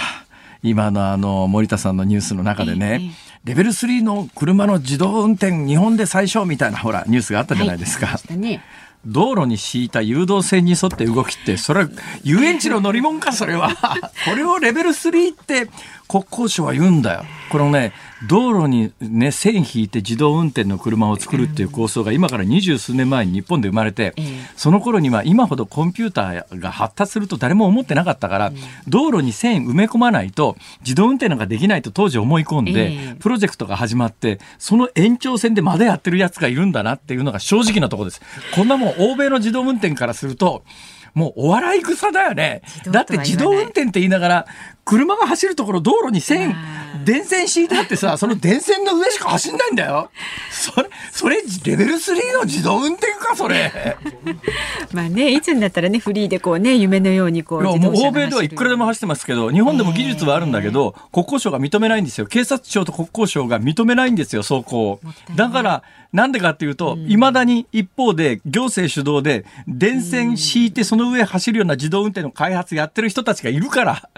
[0.62, 3.12] 今のあの森田さんのニュースの中でね、
[3.44, 8.06] レベル3の車の自動運転日本で最小みたいなほらニュースがあったじゃないですか。
[8.06, 8.62] はいね、
[9.06, 11.90] 道路に敷いた誘導線に沿って動きってそれは
[12.24, 13.70] 遊園地の乗り物かそれは。
[14.24, 15.68] これをレベル3って
[16.08, 17.24] 国交省は言うんだよ。
[17.50, 17.92] このね、
[18.26, 24.14] 道路にね、線引いて自動運転の車を作るっていう構想が今から二十数年前に日本で生まれて、
[24.56, 28.52] その頃には今ほどコンピューターが発達すると誰も思ってなかったから、
[28.88, 38.22] 道路に線埋め込まないと自動運転なんかできないと当時思い込んで、プロジェクトが始まって、その延長線でまだやってるやつがいるんだなっていうのが正直なところです。
[38.54, 40.64] こんなもん欧米の自動運転からすると、
[41.14, 42.62] もうお笑い草だよね。
[42.86, 44.46] だって自動運転って言いながら、
[44.88, 46.56] 車が走るところ道路に線、
[47.04, 50.10] 電線敷いてあってさ、 その電線の上しか走んないんだよ。
[50.50, 53.70] それ、それ、レベル3の自動運転か、それ。
[54.94, 57.62] まあね、いつになったらね、フリーでこうね、夢のようにこう。
[57.62, 62.26] もう欧米ではいくらでも走ってますけど、日本でも技術はあるんだけど、国交省が認めないんですよ。
[62.26, 65.00] 警察庁と国交省が認めないんですよ、走行。
[65.36, 74.08] だから、なんでかっていうと、いまだに一方で行政主導で電線敷いてその上走るような自動運転の開発やってる人たちがいるから、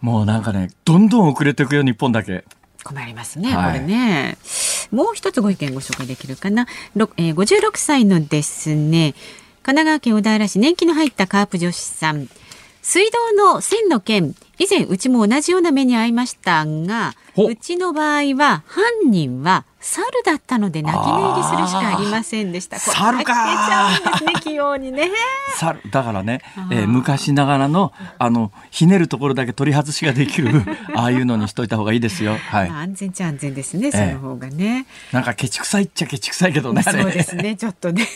[0.00, 2.44] もうなんかね、どんどん遅れていくよ、日本だけ。
[2.84, 4.38] 困りますね、はい、これね。
[4.92, 6.66] もう一つご意見ご紹介できるかな。
[7.16, 9.14] えー、56歳のですね、
[9.62, 12.28] 神奈川県小田原市年季の入ったカープ女子さん。
[12.82, 22.78] 水道の線の件、以前うちも同じような目に遭いましたが、うちの場合は犯人は猿だったので泣き寝入りするしかありませんでした。
[22.80, 23.90] 猿か。
[24.12, 25.10] ですね、器用にね。
[25.56, 26.40] 猿だからね、
[26.70, 30.62] えー、昔ながらのあのひねるところだけ取り外しができる
[30.96, 32.36] ああいうのにしといた方がいいですよ。
[32.36, 32.70] はい。
[32.70, 33.92] まあ、安全っちゃ安全ですね。
[33.92, 34.86] その方がね。
[35.12, 36.82] なんかケチくさいっちゃケチくさいけどね。
[36.82, 37.54] そうですね。
[37.56, 38.08] ちょっとね。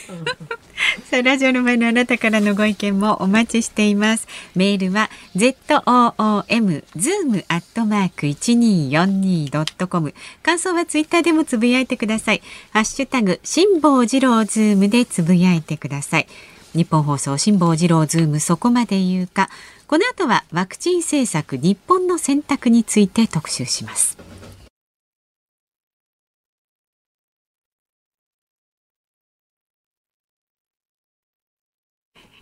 [1.10, 4.26] さあラジオの前のあなたからのご意見もお待ちしています。
[4.54, 10.14] メールは z o o m zoom アットマーク一二四二ドットコム。
[10.42, 12.42] 感想はツイッターでもつぶやいてください。
[12.72, 16.26] ハッシュタグ辛坊治郎ズームでつぶやいてください。
[16.74, 19.50] ニッポン放送辛坊治郎ズームそこまで言うか。
[19.86, 24.29] この後はワクチン政策日本の選択について特集します。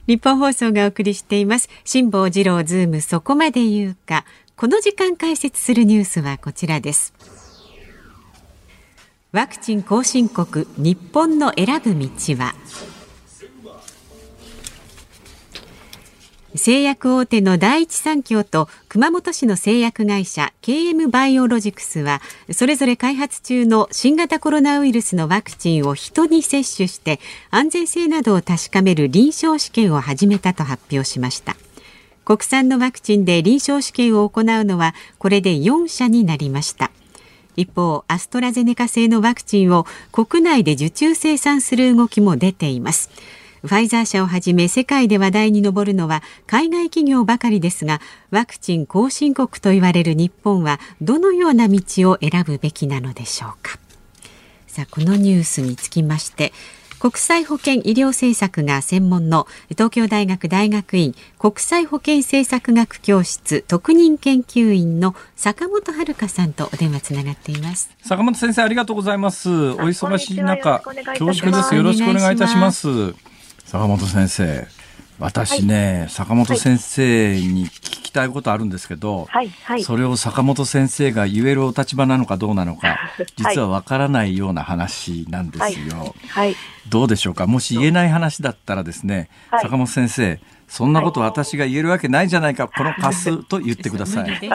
[0.08, 1.68] 日本放送がお送りしています。
[1.84, 4.24] 辛坊治郎ズームそこまで言うか。
[4.56, 7.12] この時間解説するニュースはこちらです。
[9.32, 12.08] ワクチン後進国日本の選ぶ道
[12.42, 12.54] は？
[16.54, 31.56] 製薬大手の第一三共と熊本市の製薬会社 KM バイオロジクスはそれぞれ開発中の新型コロナウイルスのワクチンを人に接種して安全性などを確かめる臨床試験を始めたと発表しました。
[32.24, 36.90] 国産のワクチンで臨床試験を行うのはこれで4社になりました。
[37.56, 43.10] 一方アストラゼネカ製のワクチンを国内で受注生産する動きも出ています。
[43.62, 53.78] ファイザー社をはじめ世界で話題に上るのは海外企業ばかりですがワクチン後進国と言われる日本はどのような道を選ぶべきなのでしょうか。
[54.66, 56.52] さあこのニュースにつきまして
[56.98, 67.90] 国際保健医療政策が専門の東京大学大学院国際保健政策学教室特任研究員の坂本遥さんとお電話つながっています。
[68.02, 69.48] 坂本先生ありがとうございます。
[69.48, 71.74] お忙しい中恐縮です。
[71.76, 73.14] よろしくお願いいたします
[73.68, 74.66] 坂本先生
[75.18, 77.70] 私ね、はい、坂本先生に聞
[78.04, 79.50] きたいことあるんですけど、はい。
[79.50, 82.98] はい、それを坂本先生が言えるお立場なのかどうなのか、
[83.36, 86.14] 実はわからないような話なんですよ、
[86.88, 87.46] どうでしょうか？
[87.46, 94.40] もし言えない話だったらですね、坂本先生そんなこと私が言えるわけないじゃないか、このカスと言ってください。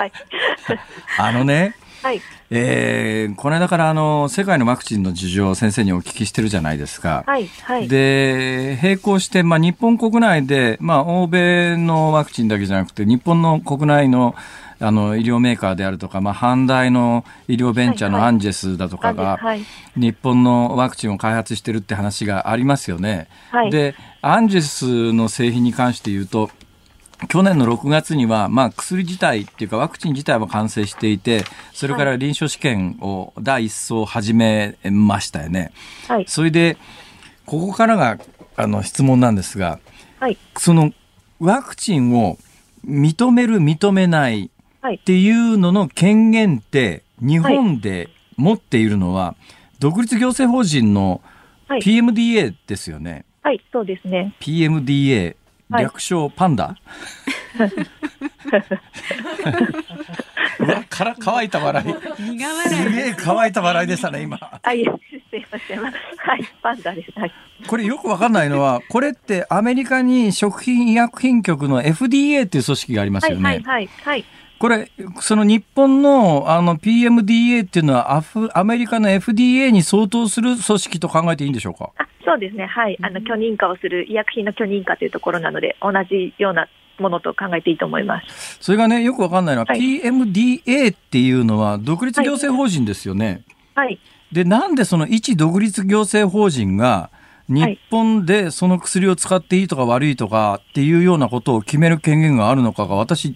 [1.18, 7.24] あのね、はい、えー、この間からあの世界のワクチンの事情を先生にお聞きしてるじゃないですか。
[7.26, 14.34] はいはい、で並行して、まあ、日本国内で、まあ、欧米のワクチンだけじゃなくて日本の国内の
[14.82, 19.38] あの医療メーカーであるとか、まあ、阪大の医療ベンチャーのアンジェスだとかが、
[19.94, 23.28] 日本のワクチンを開発してるって話がありますよね。
[23.50, 26.50] はい、でアンジェスの製品に関して言うと
[27.28, 35.72] 去年の6月には、まあ、薬自体っていうかワクチン自体は完成していて、それから臨床試験を第一層始めましたよね。
[36.08, 36.76] はい、それで、
[37.46, 38.18] ここからが
[38.56, 39.80] あの質問なんですが、
[40.18, 40.92] はい、その
[41.40, 42.38] ワクチンを
[42.86, 44.50] 認める認めない
[44.86, 49.36] っていうのの権限って日本で持っているのは、
[49.78, 51.20] 独立行政法人の
[51.68, 53.24] PMDA ですよね。
[53.42, 54.34] はい、そうですね。
[54.40, 55.36] PMDA。
[55.70, 56.76] 略称パンダ、
[60.58, 61.86] うわから乾いた笑い。
[62.68, 64.38] すげえ乾いた笑いでしたね今。
[64.62, 64.84] あい
[65.30, 65.92] すいませんはい
[66.60, 67.32] パンダです、はい、
[67.68, 73.42] これよくわかんないのはこれってアメリカに食品医薬品局の FDA っていう組織がありますよね。
[73.42, 74.24] はいはいはい、はい
[74.60, 81.90] これ、その日本のあの PMDA っていうのはアフ、アメリカの FDA に相当する組織と考えていいんでしょうか？
[82.22, 86.68] そうですね、はい、あの許認可をする医薬品の許認可というところなので、同じような
[86.98, 88.58] ものと考えていいと思います。
[88.60, 93.40] それがね、よくわかんないのは、はい、PMDA っていうのは、独立行政法人ですよね。
[93.74, 93.98] はい、
[94.30, 97.08] で、なんでその一独立行政法人が、
[97.50, 103.34] 日本でその薬を使っていいとか悪いとかっていうようなことを決める権限があるのかが私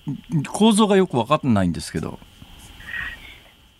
[0.52, 2.20] 構造がよく分かってないんですけど。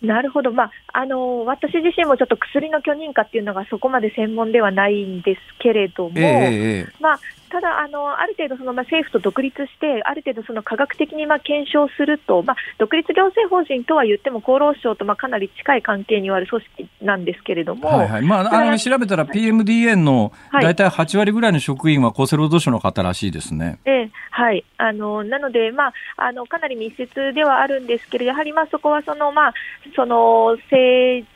[0.01, 7.19] なるほど、まああの私自身もちょっと薬の許認可っていうのがそこまで専門ではないんですけれども、えー、まあ、
[7.55, 18.21] ただあの、ある程度その、まあ、政府と独立して、ある程度その科学的にまあ検証すると、まあ、独立行政法人とは言っても、厚労省とまあかなり近い関係にある組織なんですけれども、はいはい。
[18.23, 23.79] まあ、あの調べたら、PMDN の大体8割ぐらいの職員は厚生労働省の方らしいですね。
[23.85, 24.65] えー、はい。
[24.77, 29.53] あのなので、まあ、あのかなり密接ではあるんですけど、やはりまあそこはその、まあ、
[29.95, 31.34] その政治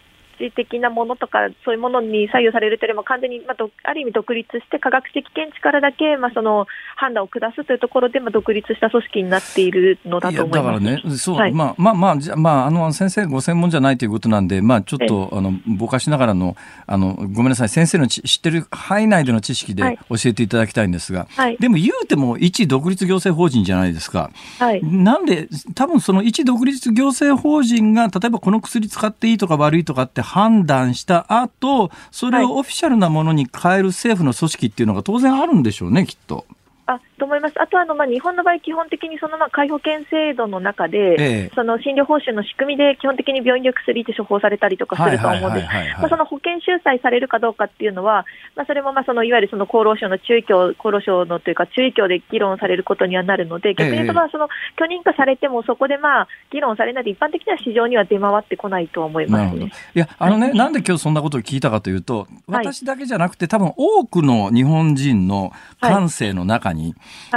[0.56, 16.56] 的なものとか、そういうものに左右されるというよりも、完全に、まあ、ある意味独立して、科学的見地からだけ、まあ、その判断を下すというところで、まあ、独立した組織になっているのだと思いますだからね、そう、はい、まあまあまあ、まあ、あの先生、ご専門じゃないということなんで、まあ、ちょっとあのぼかしながらの
[16.88, 24.32] あの、ごめんなさい、先生の知ってる範囲内での知識で教えていただきたいんですが、はい、でも言うても、一独立行政法人じゃないですか。
[24.60, 36.46] はい、なんで、多分その一独立行政法人が、例えばこの薬使っていいとか悪いとかって判断した後、それをオフィシャルなものに変える政府の組織っていうのが当然あるんでしょうね、きっと。
[36.90, 37.62] あと思います。
[37.62, 45.68] あとあの、まあ、日本の場合、基本的にその、まあ、介保険制度の中で、ええ、その診療報酬の仕組みで基本的に病院で薬って処方されたりとかすると思うんです。
[46.10, 48.26] その保険収載されるかどうかっていうのは、
[48.56, 59.72] まあ、それもまあそのいわゆるその厚労省の注意協、厚労省のというか注意協で議論されることにはなるので、逆に言うとまあその許認可されてもそこでまあ議論されないで一般的には市場には出回ってこないと思いますね。
[59.94, 66.79] いや、あのね、なんで今日そんなことを聞いたかというと、私だけじゃなくて多分多くの日本人の感性の中に、はい、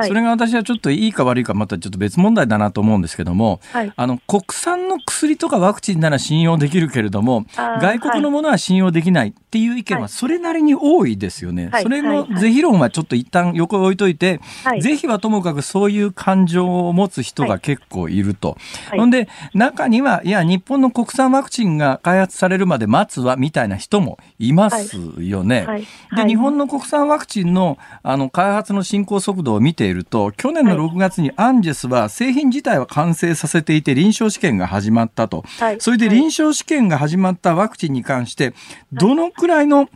[0.03, 11.69] それが私はちょっといいか悪いかまたちょっと別問題だなと思うんですけども、はい、あの国産の薬とかワクチンなら信用できるけれども外国のものは信用できないっていう意見はそれなりに多いですよね。
[11.71, 18.57] はい、それの是非論はちょっと一旦横に置いといて、はい、是非はともかくそういう感情を持つ人が結構いると。
[18.97, 25.67] ほんで中にはいや日本の国産ワクチンが開発されるまで待つわみたいな人もいますよね。
[26.17, 38.53] で日本の国産ワクチンのあの開発の進行速度を見ていると去年の6月にアンジェスは製品自体は完成させていて臨床試験が始まったと、はい、それで臨床試験が始まったワクチンに関して
[38.93, 39.89] どのくらいの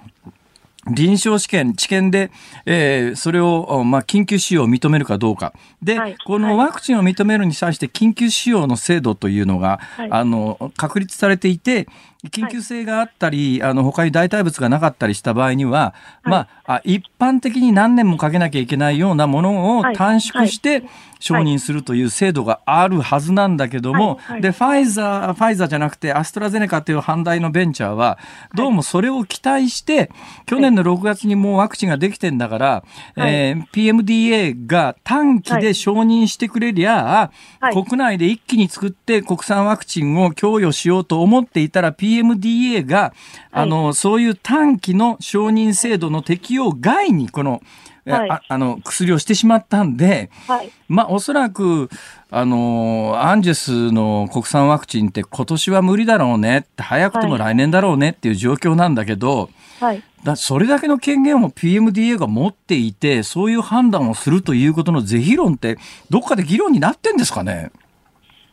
[0.88, 2.30] 臨床試験、治験で、
[2.64, 5.52] えー、それを、まあ、緊急使用を認めるかどうか。
[5.82, 11.88] で、はい、このワクチンを認めるに際して緊急使用の制度というのが、はい、あの、確立されていて、
[12.30, 20.84] 緊急性があったり、はい、あの他に代替物がなかったりした場合には、はい、まあ、一般的に何年もかけなきゃいけないようなものを短縮して
[21.20, 28.18] 承認するという制度があるはずなんだけども、でファイザーファイザーじゃなくてアストラゼネカという反対のベンチャーは
[28.54, 30.10] どうもそれを期待して、
[30.46, 32.84] 去年の6月にもうワクチンができてんだから、
[33.16, 37.30] えー、PMDA が短期で承認してくれりゃ、
[37.72, 43.12] 国内で一気に作って国産ワクチンを供与しようと思っていたら PMDA が、
[43.50, 47.62] あの、そういう短期の承認制度の適用外に、この、
[48.06, 51.90] はい、ああの薬をしてしまったんで、はい、まあおそらく
[52.30, 59.50] あのアンジェスの国産ワクチンって今年は無理だろうねって早くても来年だろうねっていう状況なんだけど、
[59.80, 65.76] はい、だそれだけの権限を PMDA が持っていてそういう判断をするということの是非論って
[66.08, 67.72] どっかで議論になってんですかね？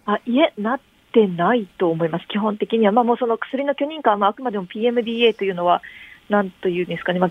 [0.05, 0.80] あいえなっ
[1.14, 2.91] てないと思います、基本的には。
[2.91, 5.82] まあ、もうその薬の許認可は、まあ、あくまでも PMDA というのは、
[6.30, 7.30] なんというんですかね、まあ、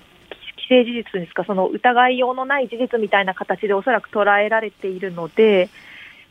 [0.69, 5.69] 既成事実ですか、その疑いようのない事実みたいな形でおそらく捉えられているので、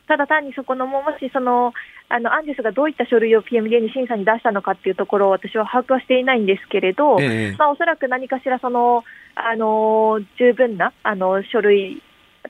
[0.08, 1.74] ただ単にそこのもしその
[2.10, 12.04] あのアンジェスがどういった書類を PMDA に審査に出したのかっていうところを私は把握はしていないんですけれど、えー、まあ、おそらく何かしらそのあの十分なあの書類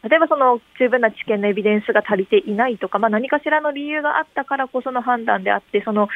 [0.04, 6.08] 例えばその十分な知見のエビデンスが足りていないとか、まあ、何かしらの理由があったからこその判断であって、その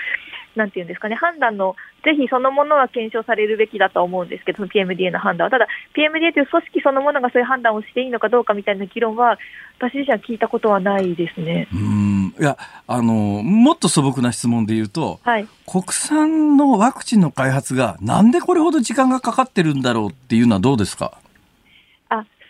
[0.56, 5.52] なんていうんですかね、判断の是非そのものは検証されるべきだと思うんですけど、PMDA の判断は。
[5.52, 9.38] ただ、PMDA という組織そのものがそういう判断をしていいのかどうかみたいな議論は、
[9.80, 11.68] 私自身は聞いたことはないですね。
[11.74, 12.58] うんいや
[12.88, 13.14] あの、
[13.44, 21.18] もっと素朴な質問で言うと、はい、国産のワクチンの開発が、なんでこれほど時間がかかってるんだろうっていうのはどうですか？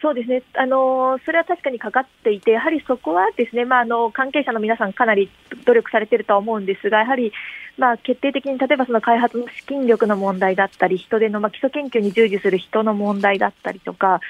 [0.06, 5.32] そうですね、あのそれは確かにかかっていて、やはりそこはですね、まあ、あの関係者の皆さん、かなり
[5.66, 7.34] 努力されているとは思うんですが、やはり、
[7.78, 14.22] まあ、決定的に例えばその開発の資金力の問題だったり、人手の、まあ、基礎研究に従事する人の問題だったりとか、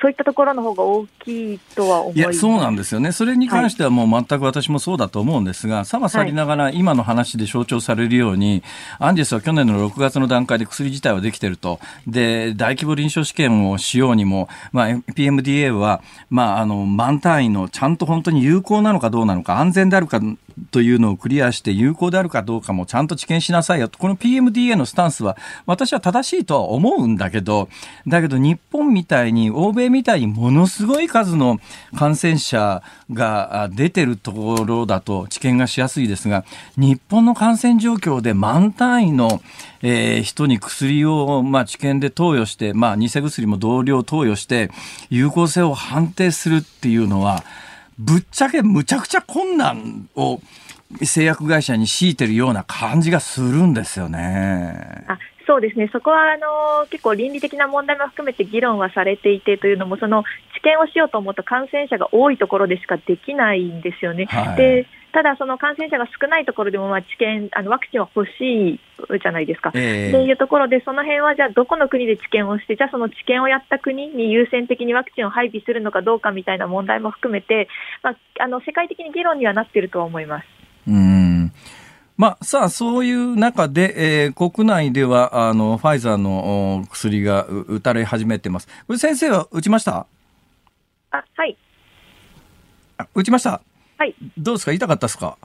[0.00, 8.62] そういったところの方が大きいとは思いいやそうなんですよね、それに関してはもう全く私もそうだと思うんですが、さまさりながら今の話で象徴されるように、
[8.98, 20.20] はい、アンジェスは去年の6月の段階で薬自体はできてると、で大規模臨床試験をしようにも、まあ、PMDA は、まあ、あの満単位のちゃんと本当に有効なのかどうなのか、安全であるか
[20.70, 23.98] というのをクリアして有効であるかどうかもちゃんと知見しなさいよと。
[23.98, 25.36] この PMDA のスタンスは
[25.66, 27.68] 私は正しいとは思うんだけど、
[28.06, 31.58] だけど日本みたいに、欧米みたいにものすごい数の
[31.96, 32.82] 感染者
[33.12, 36.44] が出てるところだと知見がしやすいですが、
[36.76, 39.40] 日本の感染状況で満単位の、
[39.82, 44.70] えー、人に薬を、まあ、治験で投与して、まあ、偽薬も同量投与して、
[45.10, 47.44] 有効性を判定するっていうのは、
[47.98, 50.40] ぶっちゃけむちゃくちゃ困難を
[51.02, 55.04] 製薬会社に強いてるような感じがするんですよね。
[55.08, 60.24] あそうですね、そこはあの結構倫理的な問題も含めて議論はされていてというのも、その
[60.54, 64.24] 治験をしようと思うと感染者が多いところでしかできないんですよね。
[64.24, 68.80] はい、でただ、その感染者が少ないところでも、まあ、治験あのワクチンは欲しい
[69.22, 69.70] じゃないですか。
[69.72, 77.68] えー、っていうところで、その辺はじゃあ、どこの国で治験をして、じゃあ、その治験をやった国に優先的にワクチンを配備するのかどうかみたいな問題も含めて、
[78.02, 80.46] まあ、あの世界的に議論にはなっているとは思います。
[80.88, 81.52] うん
[82.16, 88.68] まあ、さあ、そういう中で、えー、国内では、あの、ファイザーの薬が打たれ始めてます。
[88.86, 90.06] これ先生は打ちました？
[91.10, 91.56] あ、はい。
[93.14, 93.60] 打ちました
[93.98, 94.14] はい。
[94.38, 94.72] どうですか？
[94.72, 95.36] 痛かったですか？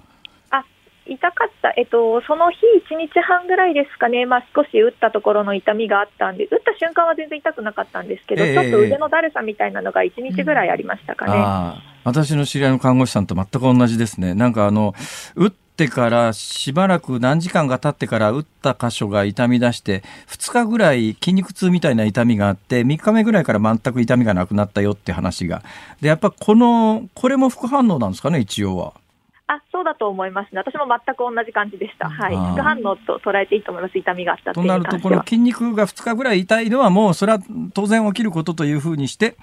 [0.52, 0.64] あ、
[1.06, 1.74] 痛かった。
[1.78, 2.58] えっと、その日
[2.92, 4.26] 1日半ぐらいですかね。
[4.26, 11.34] まあ、少し打ったところの痛みがあったんで、打った瞬間は全然痛くなかったんですけど、えー、ちょっと腕のだるさみたいなのが1日ぐらいありましたかね。
[11.34, 14.34] うん私の知り合いの看護師さんと全く同じですね。
[14.34, 14.94] なんかあの、
[15.36, 25.64] 打ってからしばらく何時間が経ってから打った箇所が痛み出して、2日ぐらい筋肉痛みたいな痛みがあって、3日目ぐらいから全く痛みがなくなったよって話が。
[26.02, 28.94] で、やっぱこの、これも副反応なんですかね、一応は。
[29.48, 37.40] あそうだと思いますね、私も全く同じ感じでした、はい、副反応と捉えていいと思います、痛みがあったとなると、この筋肉が2日ぐらい痛いのは、もうそれは
[37.74, 39.38] 当然起きることというふうにして、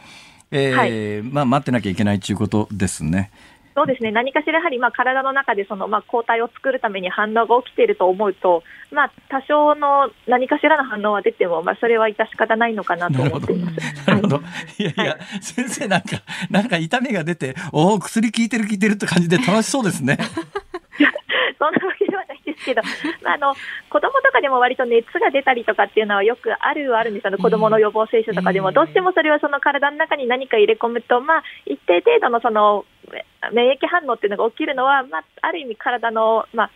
[0.53, 3.32] えー、はい、まあ、待ってなきゃいけないということですね。
[3.77, 14.09] そうですね何かしらやはりまあ体の中でそのまあ抗体を作るために反応が起きていると思うと、まあ、多少の何かしらの反応は出ても、まあ、それは致し方ないのかなと思っています。
[14.09, 14.41] なるほど。
[14.79, 20.16] いやいや、はい、先生なんか、なんか痛みが出て、おお、薬効いてる効いてるって感じで楽しそうですね。
[21.59, 22.06] そんなわけ
[22.57, 22.83] ですけど、
[23.23, 23.55] まあ、あの
[23.89, 32.85] 子供とかでも割と熱が出たりとかっていうのはよくあるはあるんですよ、子供の予防接種とかでも、どうしてもそれはその体の中に何か入れ込むと、まあ、一定程度のその
[33.53, 36.71] 免疫反応っていうのが起きるのは、まあ、ある意味、体の、まあ、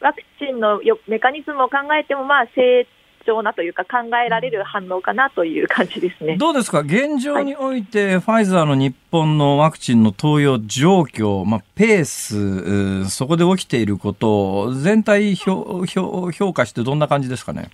[0.00, 2.86] ワクチンのメカニズムを考えても、まあ、正
[3.26, 6.36] 常なというか、考えられる反応かなという感じですね。
[6.36, 17.70] どうですか、現状において、ファイザーの日本のワクチンの投与状況、まあ、ペース、そこで起きていること全体評評価して、どんな感じですかね？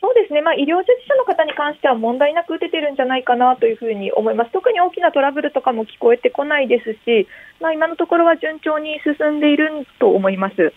[0.00, 7.26] そうですね、まあ、医療従事者の方に関しては問題なく打ててるんじゃないかなというふうに思います、特に大きなトラブルとかも聞こえてこないですし、
[7.58, 10.74] まあ、今のところは順調に進んでいると思います。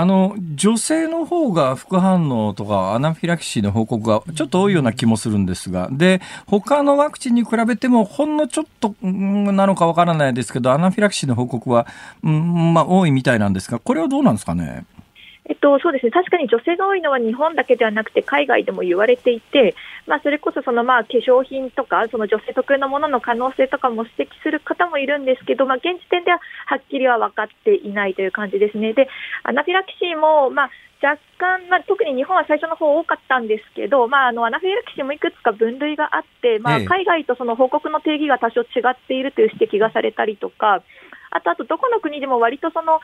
[0.00, 11.88] あの女性の方が副反応とかアナフィラキシーの報告がちょっと多いような気もするんですが、で他のワクチンに比べてもほんのちょっとなのかわからないですけど、アナフィラキシーの報告は、
[12.22, 14.84] うんまあ、多いみたいなんですが、これはどうなんですかね？
[15.48, 19.74] えっと、そうですね確かに女性が多いのは日本だけではなくて海外でも言われていて、
[20.06, 28.92] まあ、それこそそのまあ化粧品とかその女性特有のものの可能性とかも指摘する方もいるんですけど、まあ、現時点でははっきりは分かっていないという感じですね。
[28.92, 29.08] で
[29.42, 30.70] アナフィラキシーも、まあ
[31.00, 40.82] 若干、まあ、特に日本は最初の方多かったんですけど、まあ、あのアナフィラキシーもいくつか分類があって、まあ、海外とその報告の定義が多少違っているという指摘がされたりとか、
[41.30, 43.00] あと、あとどこの国でも割とその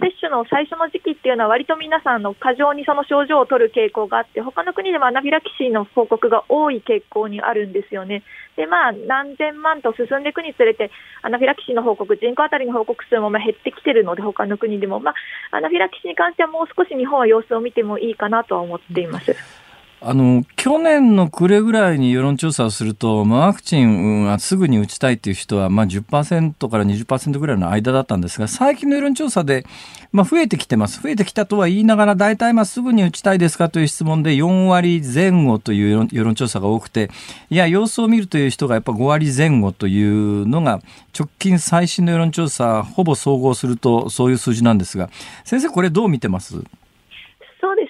[0.00, 8.22] 接種の最初の時期っていうのは割と皆さんの過剰にその症状を取る傾向があって他の国でもアナフィラキシーの報告が多い傾向にあるんですよね。
[8.56, 10.90] でまあ何千万と進んでいくにつれて
[11.22, 15.12] アナフィラキシーの報告人口当たりの報告数もま減ってきてるので他の国でも、ま
[15.50, 19.65] あ、アナフィラキシーに関してはもう少し日本は様子を見てもいいかなとは思っています。
[20.02, 29.64] あの、去年の暮れぐらいに世論調査をすると、ま、ワクチンはすぐに打ちたいという人は、まあ10%から20%ぐらいの間だったんですが、最近の世論調査で、
[30.12, 31.02] まあ、増えてきてます。
[31.02, 37.10] 増えてきたとは言いながら、大体まあすぐに打ちたいですかという質問で4割前後という世論調査が多くて、
[37.48, 40.80] いや、様子を見るという人がやっぱ5割前後というのが、
[41.18, 45.08] 直近最新の世論調査、ほぼ総合するとそういう数字なんですが、
[45.44, 46.62] 先生、これどう見てます？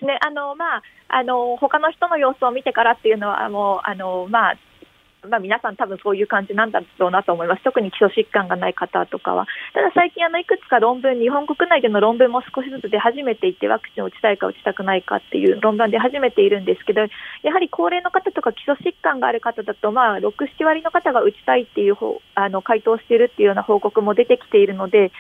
[0.07, 0.19] ですね。
[0.23, 4.57] あの、まあ、あの、他の人の様子を見てからっていうのは、もう、あの、まあ、
[5.29, 7.65] まあ、皆さん多分そういう感じなんだろうなと思います。
[7.65, 9.47] 特に基礎疾患がない方とかは。
[9.75, 17.09] ただ最近あのいくつか論文、日本国内での論文も少しずつ出始めていて、ワクチンを打ちたいか打ちたくないかっていう論文で始めているんですけど、や
[17.53, 25.11] はり高齢の方とか基礎疾患がある方だと、まあ、6、7割の方が打ちたいっていう方あの回答しているっていうような報告も出てきているので、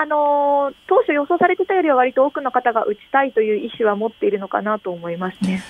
[0.00, 5.62] あの当初予想されてたよりは割と多くの方が打ちたいという意思は持っているのかなと思いますね。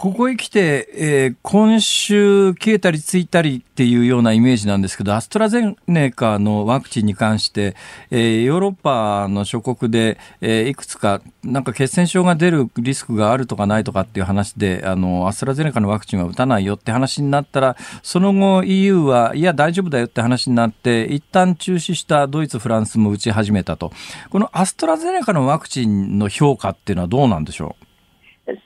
[0.00, 7.76] ここへ来て、えー、今週消えたりついたりっていうようなイメージなんですけど、アストラゼネカのワクチンに関して、
[8.10, 23.92] えー、ヨーロッパの諸国で、えー、いくつか、なんか血栓症が出るリスクがあるとかないとかっていう話で、あの、アストラゼネカのワクチンは打たないよって話になったら、その後 EU は、いや大丈夫だよって話になって、一旦中止したドイツ、フランスも打ち始めたと。
[24.30, 27.79] このアストラゼネカのワクチンの評価っていうのはどうなんでしょう？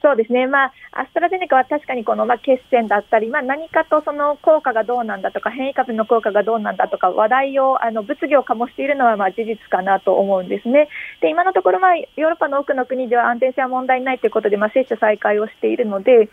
[0.02, 10.88] そうですね、まあ、アストラゼネカは確かにこの、まあ、血栓だったり、まあ、何かとその効果がどうなんだとか、変異株の効果がどうなんだとか、話題をあの物議を醸しているのはまあ事実かなと思うんですね。
[11.20, 16.28] で今のところ、まあ、ヨーロッパの多くの国では安全性は問題ないということで、まあ、接種再開をしているので、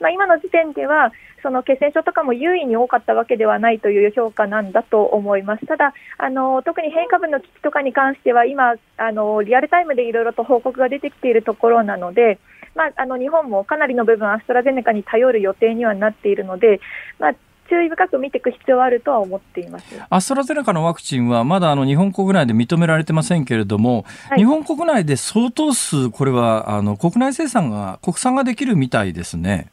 [0.00, 5.66] まあ、今の時点では、その血栓症とかも優位に多かったわけではないという評価なんだと思います。
[5.66, 12.38] ただ、あの特に変異株の危機とかに関しては、今、あのリアルタイムでいろいろと報告が出てきているところなので、
[12.74, 16.80] まあ、あの日本もかなりの部分、アストラゼネカに頼る予定にはなっているので、
[17.18, 17.34] まあ、
[17.68, 29.70] 注意深く見ていく必要はあるとは思っていますアストラゼネカのワクチンはまだあの日本国内で認められてませんけれども、はい、日本国内で相当数、これはあの国内生産が、国産ができるみたいですね。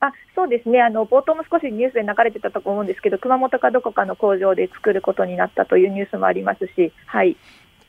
[0.00, 7.36] あそうですねあの冒頭も少しニュースで流れてたと思うんですけど熊本かどこかの工場で作ることになったというニュースもありますし、はい、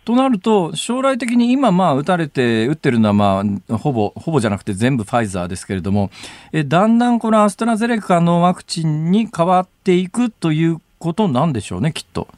[0.07, 6.11] となると、将来的に今、ま、打たれて、打ってるのは、まあ、ほぼ、ほぼじゃなくて全部ファイザーですけれども、
[6.53, 12.29] えだんだんこのアストラゼネカのワクチンに変わっていくということなんでしょうね、きっと。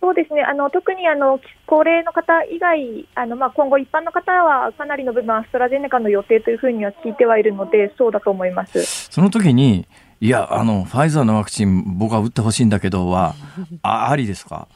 [0.00, 0.42] そうですね。
[0.42, 8.84] あの特にあの高齢の方以外、あのまあ、今後、一般の方はかなりの部分、アストラゼネカの予定というふうには聞いてはいるので、そうだと思います。
[9.10, 9.86] その時に、
[10.20, 13.34] いや、あのファイザーのワクチン、僕は打ってほしいんだけどは、
[13.82, 14.68] あありですか？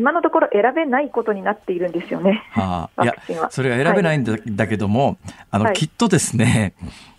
[0.00, 2.42] 今のところ選べないことになっているんですよね。
[2.52, 3.14] はあ、いや、
[3.50, 5.18] それが選べないんだはい、だけども、
[5.50, 6.72] あの、はい、きっとですね、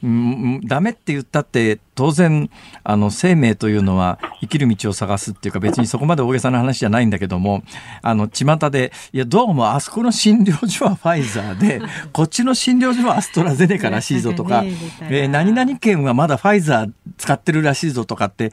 [0.03, 2.49] うん、ダメって言ったって、当然、
[2.83, 7.61] あの、生命というのは生きる道を探すっていうか、別にそこまで大げさな話じゃないんだけども、
[8.01, 14.63] あの、巷で、いや、どうもあそこの診療所はファイザーで、 こっちの診療所はアストラゼネカらしいぞとか、
[15.01, 18.51] えー、何々県はまだファイザー使ってるらしいぞとかって、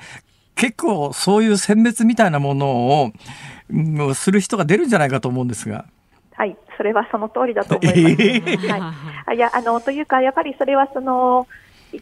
[0.59, 3.13] 結構そういう選別みたいなものを、
[4.15, 5.85] する人が出るんじゃないかと思うんですが。
[6.33, 8.67] はい、それはその通りだと思います。
[8.69, 11.49] はい、いやあのというか、やっぱりそれはその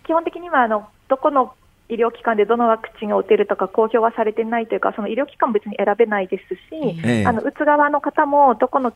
[0.04, 1.54] 基本的にはあのどこの
[1.88, 6.60] 医療機関でどのワクチンを打てるとか公表はされてないというか、その医療機関も別に選べないですし、
[7.04, 8.92] ええ、あの打つ側の方もどこの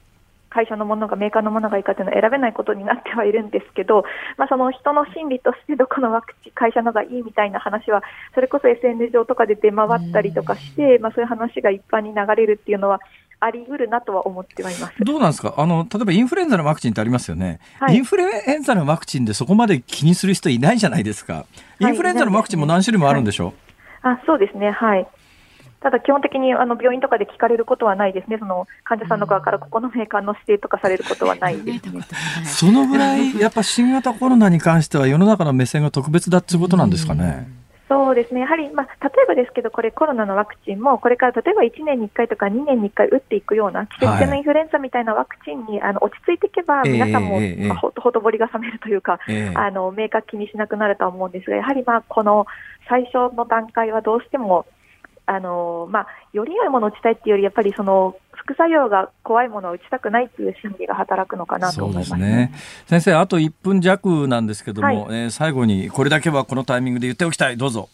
[0.51, 4.05] 会社のものがメーカーのものがいいかというのは選べないことになってはいるんですけど、
[4.36, 8.03] まあ、その人の心理としてどこのワクチン会社のがいいみたいな話は
[8.34, 13.01] それこそ SNS 上とかで出回ったりとかして、まあ、そういう話が一般に流れるっていうのは
[13.38, 14.94] あり得るなとは思ってはいます。
[15.01, 15.55] どうなんですか？
[15.57, 21.46] あの例えばインフルエンザのワクチンってありますよね、はい、インフルエンザのワクチンでそこまで気にする人いないじゃないですか、
[21.78, 23.55] インフルエンザのワクチンも何種類もあるんでしょ
[24.03, 25.09] う、はい、あそうですね、はい。
[25.81, 32.03] ただ基本的にあの病院とかで聞かれることはないですね、その患者さんの側からここのメーカーの指定とかされることはないですね。
[32.45, 37.49] そのぐらい、やっぱ新型コロナに関しては、世の中の目線が特別だっていうことなんですかね。
[37.89, 49.18] そうですね、やはり、まあ、例えばですけど、これ、コロナのワクチンも、これから例えば1年に1回とか2年に1回打っていくような、季節性のインフルエンザみたいなワクチンに、あの落ち着いていけば、皆さんも、まあ、ほとほとぼりが冷めるというか、
[49.55, 52.47] あの明確気にしなくなるとは思うんですが、やはりまあこの
[52.89, 54.66] 最初の段階はどうしても、
[55.31, 62.53] あのまあ、より良いものを打ちたいっていうより、やっぱりその副作用が怖いものを打ちたくないっていう心理が働くのかなと思います、ね、
[62.87, 67.89] 先生、あと1分弱なんですけども、はい、えー、最後にこれだけはこのタイミングで言っておきたい、どうぞ。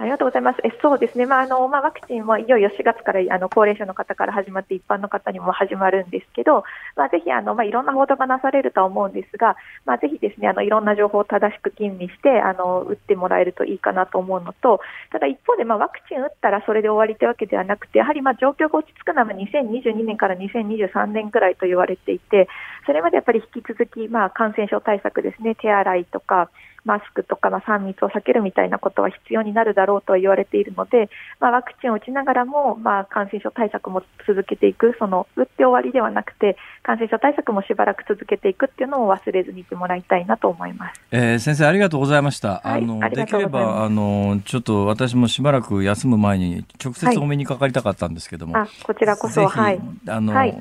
[0.00, 0.60] ありがとうございます。
[0.62, 6.62] えそうですね、まああのまあ、ワクチンもいよいよ4月からあの高齢者の方から始まって、一般の方にも始まるんですけど、
[6.94, 14.80] まあ、ぜひあの、まあ、いろんな報道がなされるとは思うんですが、まあ、ぜひですねあのいろんな情報を正しく吟味してあの打ってもらえるといいかなと思うのと、
[15.10, 22.48] ただ一方で、まあ、ワクチン打ったらそれで終わりというわけではなくて、やはりまあ状況が落ち着くのは2022年から2023年くらいと言われていて、
[22.86, 26.50] それまでやっぱり引き続き、まあ、感染症対策ですね、手洗いとか、
[26.84, 31.10] マスクとか、まあ、3密を避けるみたいなことは必要になるだろうとは言われているので、
[31.40, 41.00] まあ、ワクチンを打ちながらも、まあ、感染症対策も続けていく、その打って終わりではなくて、感染症対策もしばらく続けていくっていうのを忘れずにいてもらいたいなと思います。
[41.10, 42.62] えー、先生ありがとうございました。
[42.64, 49.80] はい、あのできればあのちょっと私もしばらく休む前に直接お目にかかりたかったんですけども、はい、こちらこそはい。
[50.08, 50.56] あの、はい、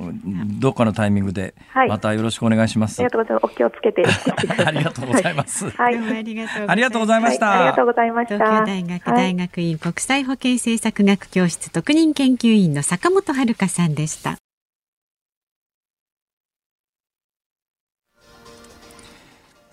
[0.59, 1.53] どっかのタイミングで
[1.87, 2.99] またよろしくお願いします。
[2.99, 3.45] ありがとうございます。
[3.45, 4.03] お気をつけて
[4.65, 5.69] ありがとうございます。
[5.69, 5.95] はい。
[6.67, 7.51] ありがとうございました。
[7.51, 8.35] ありがとうございました。
[8.35, 14.37] 東京大学大学院国際保健政策学教室特任研究員の坂本遥さんでした。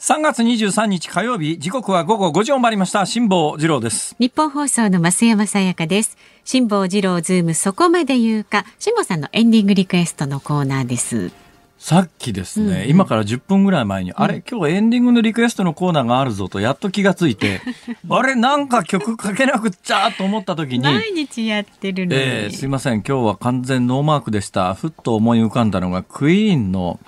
[0.05, 3.07] 3月23日火曜日時刻は午後5時を回りました。
[3.07, 4.15] 辛坊治郎です。
[4.19, 6.19] ニッポン放送の増山さやかです。
[6.45, 8.67] 辛坊治郎ズームそこまで言うか。
[8.79, 11.44] 辛坊さんのエンディングリクエストのコーナーです
[11.85, 17.61] さっきですね、うんうん、今から10分ぐらい前に、うん、あれ今日エンディングのリクエストのコーナーがあるぞとやっと気がついて、
[18.09, 20.81] あれなんか曲かけなくっちゃと思った時に。
[20.89, 22.23] 毎日やってるのに。
[22.23, 24.73] えー、すいません、今日は完全ノーマークでした。
[24.73, 27.01] ふっと思い浮かんだのが、クイーンの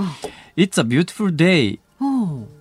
[0.59, 1.79] It's a Beautiful Day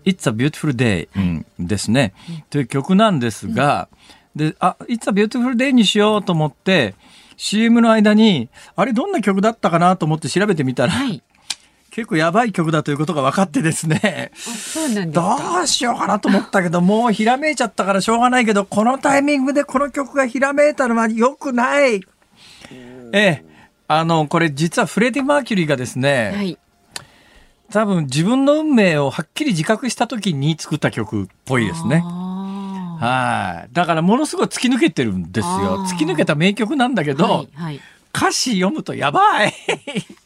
[0.06, 2.14] It's a Beautiful Day、うん、ですね、
[2.50, 3.90] という曲なんですが、
[4.34, 6.96] で、あ、It's a Beautiful Day にしようと思って、
[7.36, 8.48] CM の間に、
[8.78, 11.22] あれどんな曲だったかなと思って調べてみたら、はい、
[11.96, 14.34] 結構やばい曲だということが分かってですね。
[14.36, 22.02] そうなんどうしようかなと思ったけど、もうひらめいちゃったからしょうがないけど、このタイミングでこの曲がひらめいたのは良くない。
[22.74, 23.46] ええ。
[23.88, 26.58] あの、これ実はフレディ・マーキュリーがですね、はい、
[27.72, 32.04] 多分自分の運命をはっきり自覚した時に作った曲っぽいですね。
[32.04, 33.74] はい。
[33.74, 35.86] だからものすごい突き抜けてるんですよ。
[35.86, 37.80] 突き抜けた名曲なんだけど、はいはい、
[38.16, 39.54] 歌詞読むとやばい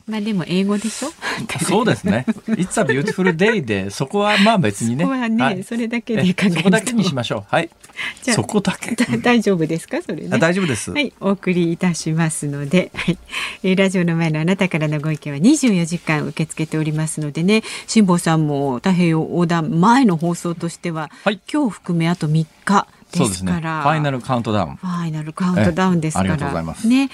[0.08, 1.10] まあでも英語でしょ？
[1.66, 2.26] そうですね。
[2.48, 5.04] It's a beautiful day で、そこはまあ別にね。
[5.04, 7.44] そこはね、はい、それだけで考えそこだけにしましょう。
[7.48, 7.70] はい。
[8.24, 8.96] じゃそこだけ。
[9.18, 10.02] 大丈夫ですか？
[10.02, 10.92] それ、ね、大丈夫です。
[10.92, 13.18] はい、お送りいたしますので、はい。
[13.64, 22.88] えー、ラジオの前のあなたからのご意見は24時間受け付けておりますのでね、辛坊さんも太平洋横断前の放送としては、はい、今日含めあと3日。
[23.16, 23.52] そうですね。
[23.54, 24.76] ファイナルカウントダウン。
[24.76, 26.34] ファイナルカウントダウンですから。
[26.34, 26.88] ありがとうございます。
[26.88, 27.10] ね、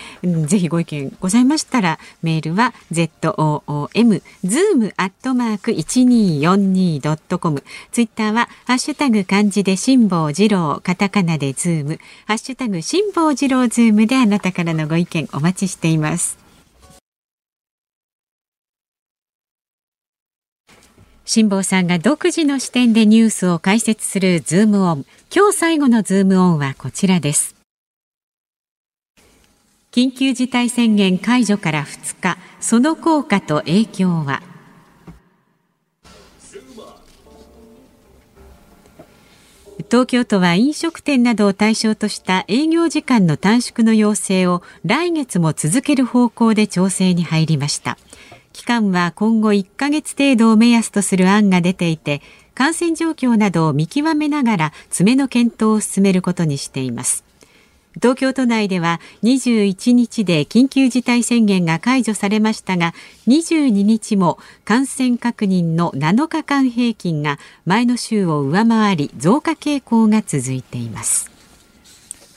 [0.45, 7.63] ぜひご意見ございましたら、メールは z o o m zoom アットマーク一二四二ドットコム。
[7.91, 16.45] ツイッターはハッシュタグ漢字で辛坊治郎、カタカナでズーム、ハッシュタグ辛坊治郎ズームであなたからのご意見お待ちしています。
[21.27, 25.05] 辛坊さんが独自の視点でニュースを解説するズームオン。
[25.37, 27.55] 今日最後のズームオンはこちらです。
[29.91, 34.41] 緊急事態宣言解除から2日、その効果と影響は？
[39.91, 47.97] 東京都は飲食店などを対象とした営業時間の短縮の要請を来月も続ける方向で調整に入りました。
[48.53, 52.21] 期間は今後1ヶ月程度を目安とする案が出ていて
[52.55, 57.23] 感染状況などを見極めながら詰めの検討を進めることにしています。
[57.95, 62.93] 東京都内では21日で緊急事態宣言が解除されましたが
[63.27, 71.34] 22日も感染確認の7日間平均が前の週を上回り増加傾向が続いています。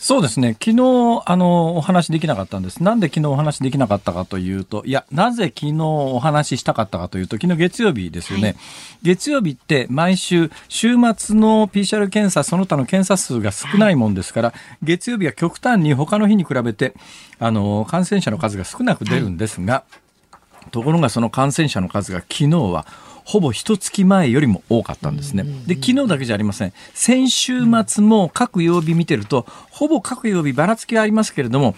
[0.09, 0.55] そうですね。
[0.55, 2.83] 昨日、あの、お話できなかったんです。
[2.83, 8.49] なんで昨日お話できなかったかというと、いや、なぜ昨日お話ししたかったかというと、昨日月曜日ですよね。
[8.49, 8.57] はい、
[9.03, 16.95] 月曜日って毎週、週末の PCR 検査、その他の検査数が少ないもんですから、はい、月曜日は極端に他の日に比べて、
[17.39, 19.85] あの、感染者の数が少なく出るんですが、
[20.33, 20.39] は
[20.69, 22.87] い、ところがその感染者の数が昨日は
[23.29, 25.45] ほぼ一月前よりも多かったんですね。
[25.67, 26.73] で、昨日だけじゃありません。
[26.95, 31.75] 先週末も各曜日見てると、ほぼ各曜日ばらつきはありますけれども、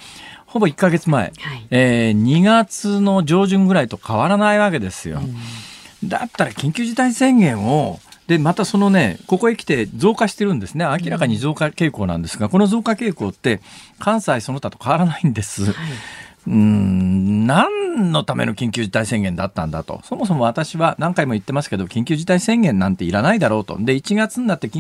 [0.47, 5.23] ほぼ1か月前、はい、えー、2月の上旬ぐらいと変わらないわけですよ。
[6.05, 7.99] だったら緊急事態宣言を
[8.29, 10.85] で、またそのね、ここへ来て増加してるんですね。
[10.85, 13.61] 明らかに増加傾向なんですが、この増加傾向って
[13.99, 15.65] 関西その他と変わらないんです。
[15.65, 15.75] はい
[16.47, 20.01] うん、何のための緊急事態宣言だったんだと。
[20.05, 23.77] そもそも私は何回も言ってますけど、緊急事態宣言なんていらないだろうと。
[23.79, 24.71] で、1月になって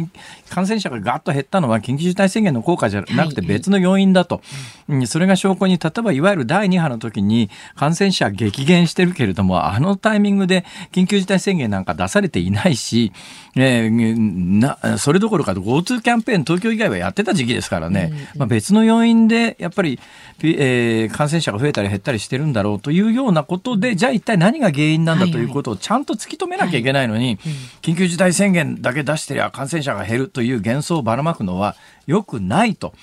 [0.49, 4.41] 感染者がガッと減ったのは緊急事態宣言の効果じゃなくて別の要因だと。
[4.89, 13.13] はい、それが証拠に、例えばいわゆる第2波の時に感染者激減してるけれども、あのタイミングで緊急事態宣言なんか出されていないし、
[13.57, 19.99] えー、なそれどころか GoTo キャンペーン東京以外はやってた時期ですからね、まあ、別の要因でやっぱり、
[20.43, 27.39] えー、感染者が増えたり減ったりしてるんだろうというようなことで、じゃあ一体何が原因なんだということをちゃんと突き止めなきゃいけないのに、
[27.83, 31.77] 緊急事態宣言だけ出してりゃ感染者が減るという幻想をばらまくのは
[32.07, 32.95] よくないと。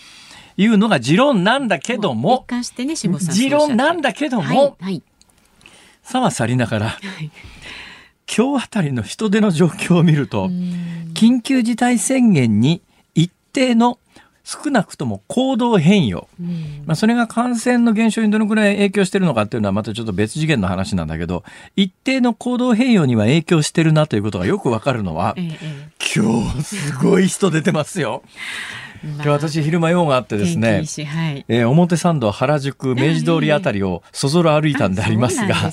[0.59, 5.03] いうのが持論なんだけども、ね、持論なんだけども、はいはい、
[6.01, 7.29] さは去りながら、はい。
[8.35, 10.47] 今日あたりの人出の状況を見ると、
[11.13, 12.81] 緊急事態宣言に
[13.13, 13.99] 一定の
[14.47, 16.29] 少なくとも行動変容、
[16.85, 21.43] まあ、それが感染の減少にどのくらい影響しているのかっていうのはまたちょっと別次元の話なんだけど
[21.75, 28.23] 一定の行動変容には影響してるなということがよくわかるのは、ええ、今日すごい人出てますよ。
[29.15, 35.71] 今日私昼間用があってですね、はい、えー、表参道原宿明治通りあたりをそぞろ歩いたんでありますが、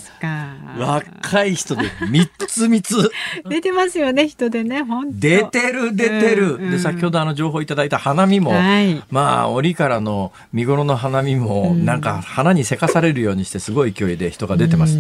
[0.79, 3.11] 若い人で三つ三つ。
[3.49, 5.19] 出てますよね人でね本当。
[5.19, 14.99] 出てる出てる、うんうん、で先ほどあの情報いただいた花見も、はい、まあ折からの見頃の花見も、なんか花にせかされるようにしてすごい勢いで人が出てます、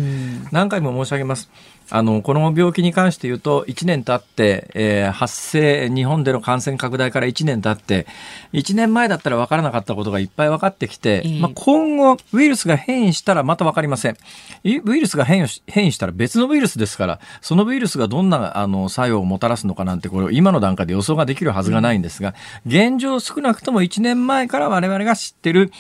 [0.50, 1.50] 何回も申し上げます
[1.90, 8.06] あの、この病気に関して言うと、1年経って、えー、発生、日本での感染拡大から1年経って、
[8.52, 14.16] 1年前だったら分からなかったことがいっぱい分かってきて、えー、まあ、今後、ウイルスが変異したらまた分かりません。
[14.64, 22.34] ウイルスが変異変異したら別のウイルスですから、そのウイルスがどんな、あの、作用をもたらすのかなんて、これ、今の段階で予想ができるはずがないんですが、
[22.66, 25.70] 現状少なくとも1年前から我々が知ってる、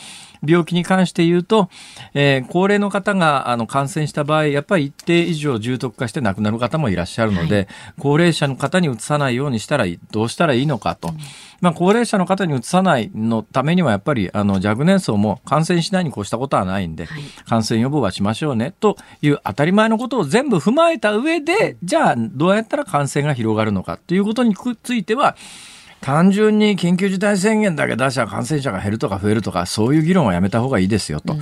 [0.46, 1.68] 病気に関して言うと、
[2.14, 7.66] えー、高齢の方があの感染した場合、やっぱり一定以上重篤化して亡くなる方もいらっしゃるので、はい、
[7.98, 11.08] 高齢者の方にうつさないようにしたらどうしたらいいのかと。
[11.08, 11.18] うん、
[11.60, 25.36] まあ、高齢者の方にうつさないのためにはやっぱりあの若年層も感染しないに越したことはないんで、はい、感染予防はしましょうねという当たり前のことを全部踏まえた上で、じゃあどうやったら感染が広がるのかということについては、
[26.04, 31.34] 単純に緊急事態宣言だけ出しゃ感染者が減るとか増えるとか、そういう議論はやめた方がいいですよ、と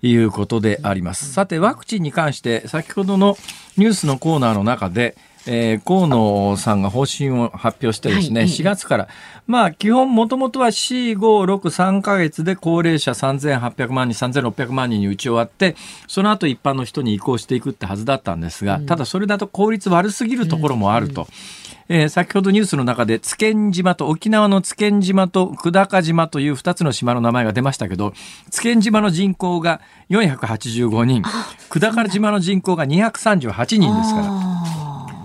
[0.00, 1.30] いうことであります。
[1.30, 3.36] さて、ワクチンに関して、先ほどの
[3.76, 5.14] ニュースのコーナーの中で、
[5.46, 9.08] えー、河野さんが方針を発表してですね、はい、4月から、
[9.46, 21.22] まあ、基本もともとは4、5、6、3ヶ月で高齢者3800万人、3600万人に打ち終わって、その後一般の人に移行していくってはずだったんですが、ただそれだと効率悪すぎるところもあると。
[21.22, 21.30] うんう
[21.64, 28.12] んえー、先ほどニュースの中で津堅島と沖縄の津堅島と久高島という2つの島の名前が出ましたけど
[28.50, 29.80] 津堅島の人口が
[30.10, 31.22] 485人
[31.70, 34.58] 久高島の人口が238人ですから。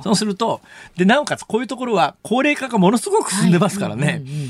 [0.04, 0.60] そうすると
[0.98, 4.06] でなおかつこういうところは高齢化がものすごく進んでますからね。
[4.06, 4.50] はいうんうんうん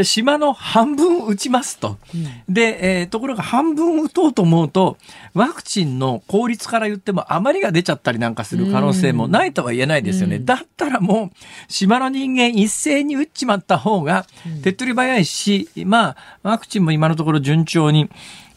[0.00, 1.98] じゃ島の半分打ちますと。
[2.14, 4.96] うん、で、えー、ところが半分打とうと思うと、
[5.34, 10.36] ワクチンの効率から言っても余りが出ちゃったりなんかする可能性もないとは言えないですよね。
[10.36, 11.30] うん、だったらもう、
[11.68, 14.26] 島の人間一斉に打っちまった方が
[14.62, 18.08] 手っ取り早いし、まあ、ワクチンも今のところ順調に、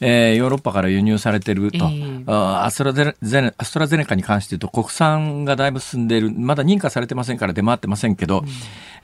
[0.05, 6.29] えー、ヨーロッパから輸入されてると、えー、アストラゼネアストラゼネカに関して言うと国産がだいぶ進んでいる。
[6.31, 8.47] まだ認可されてませんから出回ってませんけど、うん、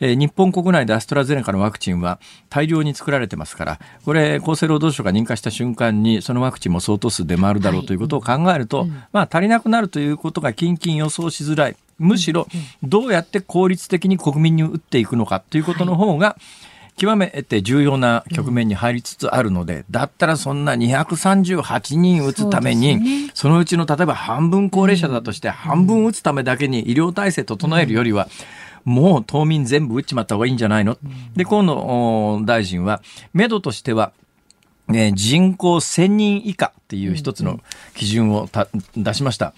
[0.02, 2.20] えー、日本国内でアストラゼネカのワクチンは
[2.50, 3.80] 大量に作られてますから。
[4.04, 11.78] これ厚生労働省が認可した瞬間にそのワクチンも相当数出回るだろうということを考えると、はい、まあ、足りなくなるということが近々予想しづらい。
[11.98, 12.48] むしろ
[12.82, 16.70] どうやって効率的に国民に打っていくのかということの方が、はい
[17.00, 22.98] 極めて重要な局面に入りつつあるので、うん、だったらそんな238人打つために、
[23.28, 28.28] ね、そのうちの例えば半分高齢者だとして、半分打つためだけに医療体制整えるよりは、
[28.84, 30.98] もう島民全部打っちまった方がいいんじゃないの、
[31.36, 33.02] で、河野大臣は、
[33.34, 34.12] 目処としては、
[34.90, 37.60] ね、人口1000人以下っていう一つの
[37.94, 38.50] 基準を
[38.98, 39.54] 出しました、は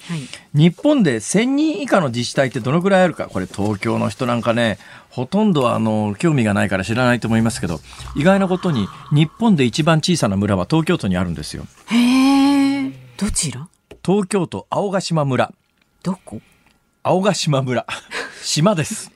[0.53, 3.27] い、日本で1000人以下の自治体ってどのくらいあるか。
[3.27, 4.77] これ東京の人なんかね
[5.09, 7.79] ほとんどあの興味がないから知らないと思いますけど
[8.15, 11.65] 意外なことに日本で一番小さな村は東京都にあるんですよ。
[11.87, 13.67] へえどちら？
[14.03, 15.53] 東京都青ヶ島村。
[16.03, 16.41] どこ？
[17.03, 17.85] 青ヶ島村。
[18.43, 19.11] 島です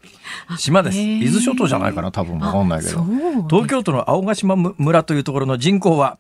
[0.58, 0.98] 島です。
[0.98, 3.04] 伊豆諸島じゃないかな、多分わかんないけど。
[3.50, 6.18] 東京都の青ヶ島村というところの人口は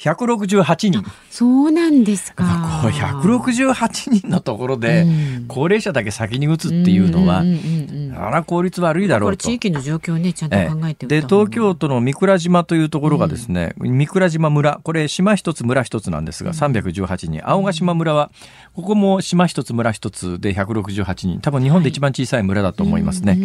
[0.00, 1.04] 168人。
[1.30, 2.80] そうなんですか。
[2.82, 5.06] こう168人のところで、
[5.46, 7.44] 高齢者だけ先に打つっていうのは、
[8.16, 9.44] あら効率悪いだろうと。
[9.44, 17.42] 地域の状況をね、ちゃんと考えてで、東京都の三倉島というところがですね、うん、三倉島村、これ島一つ村一つなんですが、318人。
[17.46, 18.30] 青ヶ島村は、
[18.74, 21.40] ここも島一つ村一つで168人。
[21.40, 23.32] 多分日本で一番小さい村だと思いますね。
[23.32, 23.42] はい、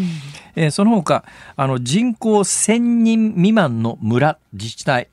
[0.55, 1.25] えー、その他、
[1.57, 5.09] あの、人口1000人未満の村、自治体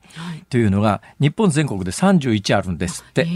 [0.50, 3.26] というのが、日本全国で31あるんですって。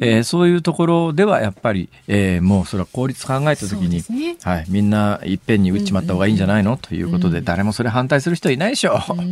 [0.00, 9.22] えー、そういうところではやっぱり、えー、もうそれは効率考えた時に、ね、はい、みんないっぺんに打っちまった方がいいんじゃないの、ということで、誰もそれ反対する人いないでしょう。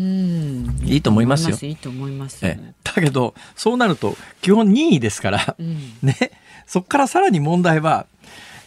[0.84, 1.58] いいと思いますよ。
[1.60, 2.38] いいと思います。
[2.42, 6.16] えー、だけど、そうなると基本任意ですから、うん、ね、
[6.66, 8.06] そこからさらに問題は、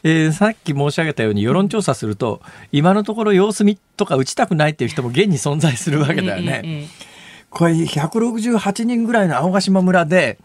[0.04, 2.39] えー、さっき申し上げたように世論調査すると
[2.72, 6.62] 今のところ様子見とか打ちたくないっていう人も現に存在するわけだよね。
[6.64, 7.14] えーえー
[7.56, 10.38] これ168人ぐらいの青ヶ島村で、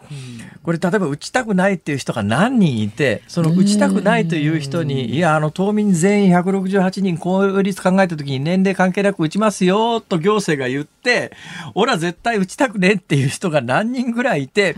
[0.63, 11.33] これ例えば打ちたくないっていう人が何人いて、その打ちたくないという人に、いや、あの、島民全員168人効率考えた時に年齢関係なく打ちますよ、と行政が言って、
[11.75, 14.77] 俺は絶対打ちたくねっていう人が何人ぐらいいて、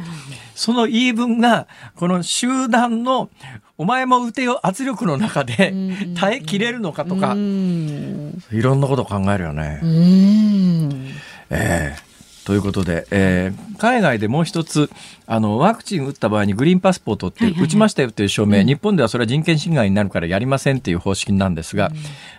[0.54, 1.66] その言い分が、
[1.96, 3.28] この集団の、
[3.76, 5.74] お前も打てよ圧力の中で
[6.16, 9.80] 耐えきれるのかとか、いろんなこと考えるよね。
[11.50, 12.02] ええ。
[12.08, 12.11] ー
[12.44, 14.90] ということで、えー、海外でもう一つ
[15.26, 21.92] あのワクチン打った場合にグリーンパスポートって打ちましたよという証明、はいはいはい、日本ではそれは人権侵害になるからやりませんっていう方式なんですが、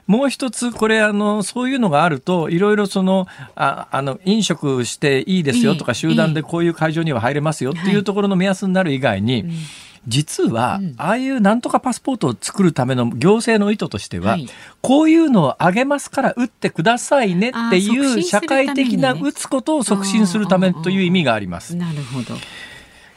[0.07, 9.45] うん、もう一つこれあのそういうのがあるといろいろそのああの飲食していいですよとか、集団でこういう会場には入れますよっていうところの目安になる以外に、
[10.07, 14.47] 実は、ああいうなんとかパスポートを作るための行政の意図としては、はい、
[14.81, 21.75] こういうのをあげますから打ってくださいねっていう社会的な打つことを促進するためという意味があります。
[21.75, 22.35] なるほど。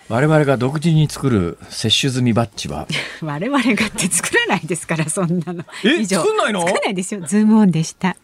[0.09, 2.87] 我々が独自に作る接種済みバッジは？
[3.23, 5.65] 我々がって作らないですからそんなの。
[5.85, 6.61] え作んないの？
[6.61, 7.23] 作らないですよ。
[7.27, 8.17] ズームオンでした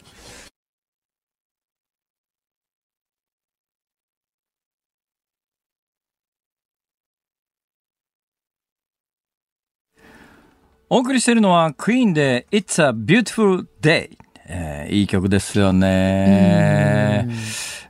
[10.95, 14.11] お送りしているのはクイーンで It's a Beautiful Day、
[14.47, 17.31] えー、いい曲ですよね、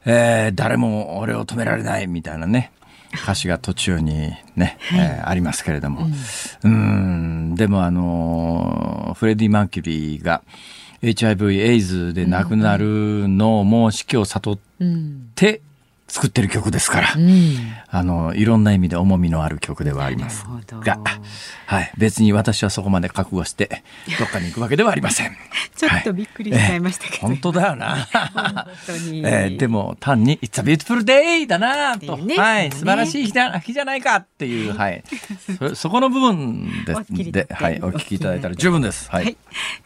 [0.04, 2.70] えー、誰も俺を止められないみたいなね。
[3.12, 6.06] 歌詞が途中にね、はい、えー、ありますけれども、
[6.62, 6.76] うん、う
[7.52, 7.54] ん。
[7.56, 10.44] でもあのフレディ・マーキュリーが
[11.02, 14.58] HIV エイズで亡くなるのをもう死去を悟っ
[15.34, 15.60] て、
[16.12, 17.56] 作ってる曲ですから、うん、
[17.88, 20.44] あのいろんな意味で重みのある曲ではあります。
[20.84, 20.98] が、
[21.64, 23.82] はい、別に私はそこまで覚悟して
[24.18, 25.34] どっかに行くわけではありません。
[25.74, 28.08] ちょっとびっくりしちゃいましたけど、はい、本当だよな。
[29.24, 35.02] えー、でも単に「It's a beautiful day」だなと、ね、はい、素晴らしい日だ日じゃないかっていう、はい、
[35.58, 36.94] そそこの部分で
[37.32, 39.10] で、はい、お聞きいただいたら十分です。
[39.10, 39.36] はい、はい、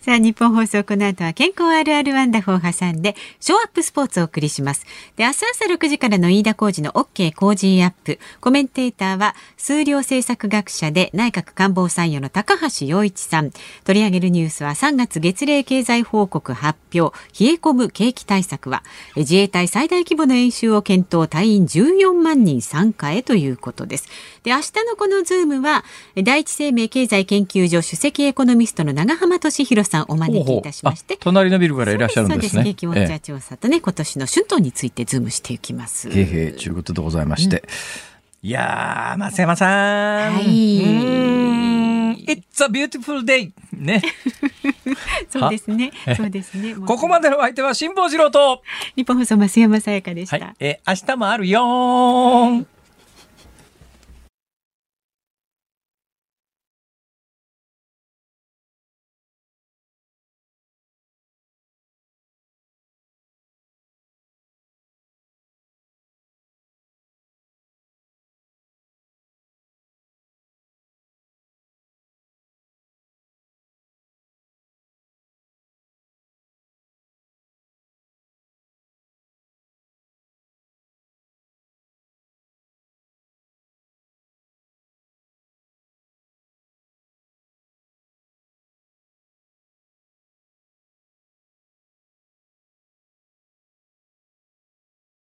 [0.01, 4.85] さあ日本放送この後は健康あるあるワンダフを挟んでショーアップスポーツをお送りします。
[5.17, 8.19] で明日朝6時からの飯田浩二の OK 工事アップ。
[8.41, 13.51] コメンテーターは数量政策学者で内閣官房参与の高橋洋一さん。
[13.85, 17.17] 取り上げるニュースは3月月例経済報告発表。
[17.39, 18.83] 冷え込む景気対策は
[19.17, 24.09] 自衛隊最大規模の演習を検討隊員14万人参加へということです。
[24.43, 25.85] で、明日のこのズームは
[26.17, 31.17] 第一生命経済研究所首席エコノミストの永濱利廣さんお招きいたしまして。
[31.21, 32.65] 隣のビルからいらっしゃるんですね。
[32.65, 36.06] 景気ウォッチャー調査とね、ええ、今年の春闘についてズームしていきます。
[36.11, 37.61] へへということでございまして。
[38.43, 39.67] うん、いやー、松山さ
[40.31, 40.35] ん。
[40.35, 41.17] はい。
[42.27, 43.53] It's a beautiful day!
[43.73, 44.03] ね。
[45.31, 45.93] そうですね。
[46.17, 46.75] そうですね。
[46.75, 48.63] ここまでの相手は辛坊治郎と。
[48.97, 50.39] 日本放送増山さやかでした。
[50.39, 52.67] はい、え、明日もあるよ